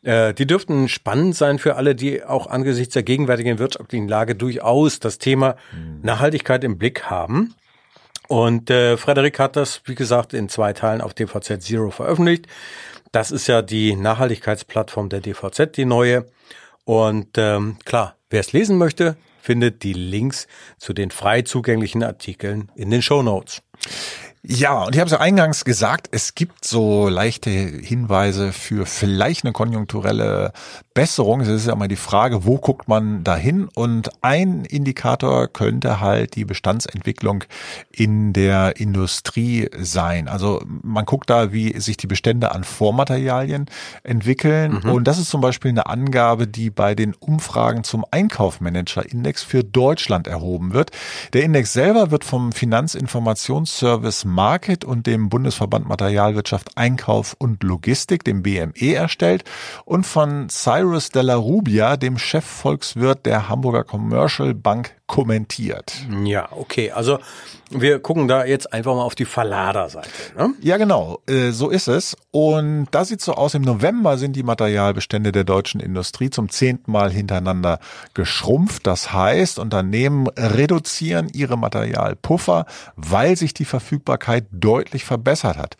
äh, 0.01 0.33
die 0.33 0.47
dürften 0.47 0.87
spannend 0.87 1.35
sein 1.35 1.59
für 1.59 1.75
alle, 1.75 1.95
die 1.95 2.23
auch 2.23 2.47
angesichts 2.47 2.93
der 2.93 3.03
gegenwärtigen 3.03 3.59
wirtschaftlichen 3.59 4.07
Lage 4.07 4.35
durchaus 4.35 4.99
das 4.99 5.17
Thema 5.17 5.55
mhm. 5.73 6.01
Nachhaltigkeit 6.03 6.63
im 6.63 6.77
Blick 6.77 7.03
haben. 7.03 7.53
Und 8.27 8.69
äh, 8.69 8.97
Frederik 8.97 9.39
hat 9.39 9.55
das, 9.55 9.81
wie 9.85 9.95
gesagt, 9.95 10.33
in 10.33 10.49
zwei 10.49 10.73
Teilen 10.73 11.01
auf 11.01 11.13
DVZ 11.13 11.61
Zero 11.61 11.91
veröffentlicht. 11.91 12.47
Das 13.11 13.31
ist 13.31 13.47
ja 13.47 13.61
die 13.61 13.95
Nachhaltigkeitsplattform 13.95 15.09
der 15.09 15.21
DVZ, 15.21 15.75
die 15.75 15.85
neue. 15.85 16.25
Und 16.83 17.37
ähm, 17.37 17.77
klar, 17.85 18.15
wer 18.29 18.39
es 18.39 18.51
lesen 18.51 18.77
möchte, 18.77 19.15
findet 19.41 19.83
die 19.83 19.93
Links 19.93 20.47
zu 20.77 20.93
den 20.93 21.11
frei 21.11 21.43
zugänglichen 21.43 22.03
Artikeln 22.03 22.71
in 22.75 22.89
den 22.89 23.01
Show 23.01 23.21
Notes. 23.21 23.61
Ja, 24.47 24.83
und 24.83 24.93
ich 24.93 24.99
habe 24.99 25.07
es 25.07 25.11
ja 25.11 25.19
eingangs 25.19 25.65
gesagt, 25.65 26.07
es 26.11 26.35
gibt 26.35 26.65
so 26.65 27.09
leichte 27.09 27.49
Hinweise 27.49 28.51
für 28.51 28.85
vielleicht 28.85 29.43
eine 29.43 29.53
konjunkturelle 29.53 30.51
Besserung. 30.93 31.41
Es 31.41 31.47
ist 31.47 31.65
ja 31.65 31.73
immer 31.73 31.87
die 31.87 31.95
Frage, 31.95 32.45
wo 32.45 32.57
guckt 32.57 32.87
man 32.87 33.23
dahin? 33.23 33.67
Und 33.73 34.11
ein 34.21 34.63
Indikator 34.65 35.47
könnte 35.47 35.99
halt 35.99 36.35
die 36.35 36.45
Bestandsentwicklung 36.45 37.43
in 37.91 38.33
der 38.33 38.77
Industrie 38.77 39.69
sein. 39.77 40.27
Also 40.27 40.61
man 40.83 41.05
guckt 41.05 41.29
da, 41.29 41.51
wie 41.51 41.79
sich 41.79 41.97
die 41.97 42.07
Bestände 42.07 42.51
an 42.51 42.63
Vormaterialien 42.63 43.65
entwickeln. 44.03 44.81
Mhm. 44.83 44.91
Und 44.91 45.03
das 45.05 45.17
ist 45.17 45.29
zum 45.29 45.41
Beispiel 45.41 45.69
eine 45.69 45.87
Angabe, 45.87 46.47
die 46.47 46.69
bei 46.69 46.93
den 46.93 47.13
Umfragen 47.15 47.83
zum 47.83 48.05
Einkaufmanager-Index 48.11 49.43
für 49.43 49.63
Deutschland 49.63 50.27
erhoben 50.27 50.73
wird. 50.73 50.91
Der 51.33 51.43
Index 51.43 51.73
selber 51.73 52.11
wird 52.11 52.23
vom 52.23 52.51
Finanzinformationsservice 52.51 54.23
Market 54.35 54.83
und 54.83 55.07
dem 55.07 55.29
Bundesverband 55.29 55.87
Materialwirtschaft, 55.87 56.77
Einkauf 56.77 57.35
und 57.39 57.63
Logistik, 57.63 58.25
dem 58.25 58.43
BME, 58.43 58.93
erstellt 58.93 59.45
und 59.85 60.05
von 60.05 60.49
Cyrus 60.49 61.09
Della 61.09 61.35
Rubia, 61.35 61.95
dem 61.95 62.17
Chefvolkswirt 62.17 63.25
der 63.25 63.47
Hamburger 63.47 63.85
Commercial 63.85 64.53
Bank 64.53 64.95
kommentiert. 65.07 65.93
Ja, 66.23 66.49
okay. 66.51 66.91
Also 66.91 67.19
wir 67.69 67.99
gucken 67.99 68.27
da 68.27 68.45
jetzt 68.45 68.73
einfach 68.73 68.95
mal 68.95 69.03
auf 69.03 69.15
die 69.15 69.25
Verladerseite. 69.25 70.09
Ne? 70.37 70.53
Ja, 70.61 70.77
genau. 70.77 71.19
Äh, 71.27 71.51
so 71.51 71.69
ist 71.69 71.87
es. 71.87 72.15
Und 72.31 72.87
da 72.91 73.05
sieht 73.05 73.21
so 73.21 73.33
aus, 73.33 73.53
im 73.53 73.61
November 73.61 74.17
sind 74.17 74.35
die 74.35 74.43
Materialbestände 74.43 75.31
der 75.31 75.43
deutschen 75.43 75.79
Industrie 75.79 76.29
zum 76.29 76.49
zehnten 76.49 76.91
Mal 76.91 77.11
hintereinander 77.11 77.79
geschrumpft. 78.13 78.87
Das 78.87 79.13
heißt, 79.13 79.59
Unternehmen 79.59 80.27
reduzieren 80.27 81.29
ihre 81.33 81.57
Materialpuffer, 81.57 82.65
weil 82.95 83.35
sich 83.35 83.53
die 83.53 83.65
Verfügbarkeit 83.65 84.45
deutlich 84.51 85.05
verbessert 85.05 85.57
hat. 85.57 85.77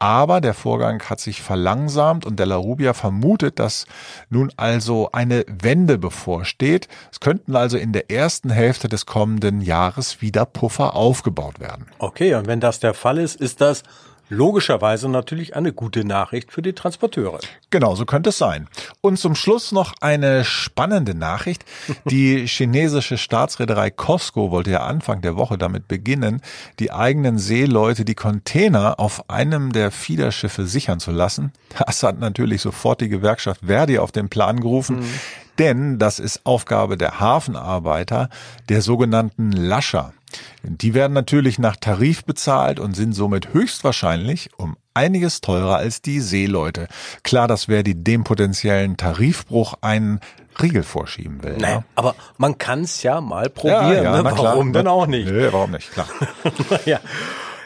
Aber 0.00 0.40
der 0.40 0.54
Vorgang 0.54 1.02
hat 1.02 1.20
sich 1.20 1.42
verlangsamt 1.42 2.24
und 2.24 2.40
Della 2.40 2.56
Rubia 2.56 2.94
vermutet, 2.94 3.58
dass 3.58 3.84
nun 4.30 4.50
also 4.56 5.10
eine 5.12 5.44
Wende 5.46 5.98
bevorsteht. 5.98 6.88
Es 7.12 7.20
könnten 7.20 7.54
also 7.54 7.76
in 7.76 7.92
der 7.92 8.10
ersten 8.10 8.48
Hälfte 8.48 8.88
des 8.88 9.04
kommenden 9.04 9.60
Jahres 9.60 10.22
wieder 10.22 10.46
Puffer 10.46 10.96
aufgebaut 10.96 11.60
werden. 11.60 11.84
Okay, 11.98 12.34
und 12.34 12.46
wenn 12.46 12.60
das 12.60 12.80
der 12.80 12.94
Fall 12.94 13.18
ist, 13.18 13.36
ist 13.36 13.60
das 13.60 13.82
logischerweise 14.30 15.08
natürlich 15.08 15.54
eine 15.54 15.72
gute 15.72 16.04
Nachricht 16.04 16.50
für 16.52 16.62
die 16.62 16.72
Transporteure. 16.72 17.40
Genau, 17.68 17.94
so 17.94 18.06
könnte 18.06 18.30
es 18.30 18.38
sein. 18.38 18.68
Und 19.00 19.18
zum 19.18 19.34
Schluss 19.34 19.72
noch 19.72 19.92
eine 20.00 20.44
spannende 20.44 21.14
Nachricht. 21.14 21.64
Die 22.06 22.46
chinesische 22.46 23.18
Staatsreederei 23.18 23.90
COSCO 23.90 24.50
wollte 24.50 24.70
ja 24.70 24.84
Anfang 24.84 25.20
der 25.20 25.36
Woche 25.36 25.58
damit 25.58 25.88
beginnen, 25.88 26.40
die 26.78 26.92
eigenen 26.92 27.38
Seeleute 27.38 28.04
die 28.04 28.14
Container 28.14 28.98
auf 28.98 29.28
einem 29.28 29.72
der 29.72 29.90
Fiederschiffe 29.90 30.66
sichern 30.66 31.00
zu 31.00 31.10
lassen. 31.10 31.52
Das 31.86 32.02
hat 32.02 32.18
natürlich 32.18 32.62
sofort 32.62 33.00
die 33.00 33.08
Gewerkschaft 33.08 33.62
Verdi 33.66 33.98
auf 33.98 34.12
den 34.12 34.28
Plan 34.28 34.60
gerufen. 34.60 35.00
Mhm. 35.00 35.14
Denn 35.60 35.98
das 35.98 36.18
ist 36.18 36.40
Aufgabe 36.44 36.96
der 36.96 37.20
Hafenarbeiter, 37.20 38.30
der 38.70 38.80
sogenannten 38.80 39.52
Lascher. 39.52 40.14
Die 40.62 40.94
werden 40.94 41.12
natürlich 41.12 41.58
nach 41.58 41.76
Tarif 41.76 42.24
bezahlt 42.24 42.80
und 42.80 42.96
sind 42.96 43.12
somit 43.12 43.52
höchstwahrscheinlich 43.52 44.48
um 44.56 44.78
einiges 44.94 45.42
teurer 45.42 45.76
als 45.76 46.00
die 46.00 46.20
Seeleute. 46.20 46.88
Klar, 47.24 47.46
dass 47.46 47.68
wer 47.68 47.82
die 47.82 48.02
dem 48.02 48.24
potenziellen 48.24 48.96
Tarifbruch 48.96 49.74
einen 49.82 50.20
Riegel 50.62 50.82
vorschieben 50.82 51.42
will. 51.42 51.58
Nee, 51.58 51.64
ja. 51.64 51.84
aber 51.94 52.14
man 52.38 52.56
kann 52.56 52.80
es 52.80 53.02
ja 53.02 53.20
mal 53.20 53.50
probieren. 53.50 53.92
Ja, 53.92 54.02
ja, 54.02 54.22
ne? 54.22 54.24
Warum 54.24 54.72
denn 54.72 54.86
auch 54.86 55.06
nicht? 55.06 55.30
Nee, 55.30 55.48
warum 55.50 55.72
nicht, 55.72 55.92
klar. 55.92 56.08
ja. 56.86 57.00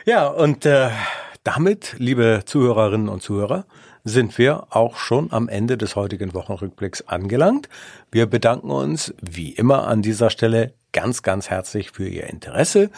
ja, 0.05 0.27
und 0.27 0.67
äh, 0.67 0.91
damit, 1.45 1.95
liebe 1.99 2.43
Zuhörerinnen 2.45 3.09
und 3.09 3.23
Zuhörer, 3.23 3.67
sind 4.05 4.39
wir 4.39 4.67
auch 4.71 4.97
schon 4.97 5.33
am 5.33 5.49
Ende 5.49 5.79
des 5.79 5.97
heutigen 5.97 6.35
Wochenrückblicks 6.35 7.09
angelangt. 7.09 7.69
Wir 8.13 8.27
bedanken 8.27 8.71
uns 8.71 9.15
wie 9.21 9.51
immer 9.51 9.89
an 9.89 10.03
dieser 10.03 10.31
Stelle 10.31 10.75
ganz, 10.93 11.23
ganz 11.23 11.51
herzlich 11.51 11.91
für 11.91 12.07
Ihr 12.07 12.29
Interesse. 12.29 12.91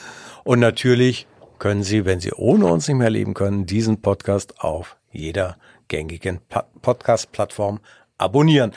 Und 0.44 0.58
natürlich 0.58 1.26
können 1.58 1.84
Sie, 1.84 2.04
wenn 2.04 2.20
Sie 2.20 2.32
ohne 2.32 2.66
uns 2.66 2.88
nicht 2.88 2.96
mehr 2.96 3.10
leben 3.10 3.34
können, 3.34 3.66
diesen 3.66 4.02
Podcast 4.02 4.60
auf 4.60 4.96
jeder 5.12 5.56
gängigen 5.88 6.40
Podcast-Plattform 6.82 7.78
abonnieren. 8.18 8.72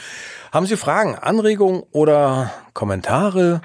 Haben 0.52 0.68
Sie 0.68 0.78
Fragen, 0.78 1.16
Anregungen 1.16 1.82
oder 1.92 2.54
Kommentare? 2.74 3.62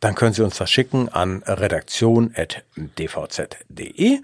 Dann 0.00 0.14
können 0.14 0.32
Sie 0.32 0.44
uns 0.44 0.56
das 0.58 0.70
schicken 0.70 1.08
an 1.08 1.42
redaktion.dvz.de. 1.44 4.20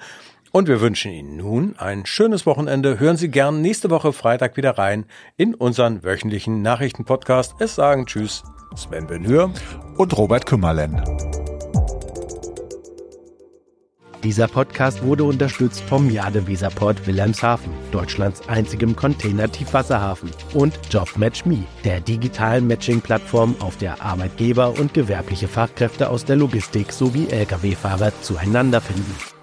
Und 0.55 0.69
wir 0.69 0.81
wünschen 0.81 1.11
Ihnen 1.11 1.37
nun 1.37 1.75
ein 1.79 2.07
schönes 2.07 2.47
Wochenende. 2.47 3.01
Hören 3.01 3.17
Sie 3.17 3.29
gern 3.29 3.61
nächste 3.61 3.91
Woche 3.91 4.13
Freitag 4.13 4.57
wieder 4.57 4.79
rein 4.79 5.05
in 5.37 5.53
unseren 5.53 6.05
wöchentlichen 6.05 6.63
Nachrichtenpodcast. 6.63 7.57
Es 7.59 7.75
sagen 7.75 8.07
Tschüss, 8.07 8.45
Sven 8.77 9.09
Benhür 9.09 9.53
und 9.97 10.17
Robert 10.17 10.47
Kümmerlen. 10.47 11.03
Dieser 14.23 14.47
Podcast 14.47 15.03
wurde 15.03 15.25
unterstützt 15.25 15.81
vom 15.89 16.09
Jade 16.09 16.47
Wilhelmshaven, 16.47 17.73
Deutschlands 17.91 18.49
einzigem 18.49 18.95
Container-Tiefwasserhafen 18.95 20.31
und 20.55 20.79
JobMatchMe, 20.89 21.65
der 21.83 21.99
digitalen 21.99 22.69
Matching-Plattform, 22.69 23.57
auf 23.59 23.77
der 23.79 24.01
Arbeitgeber 24.01 24.79
und 24.79 24.95
gewerbliche 24.95 25.49
Fachkräfte 25.49 26.11
aus 26.11 26.25
der 26.25 26.37
Logistik 26.37 26.93
sowie 26.93 27.27
Lkw-Fahrer 27.29 28.13
zueinander 28.23 28.81
finden. 28.81 29.34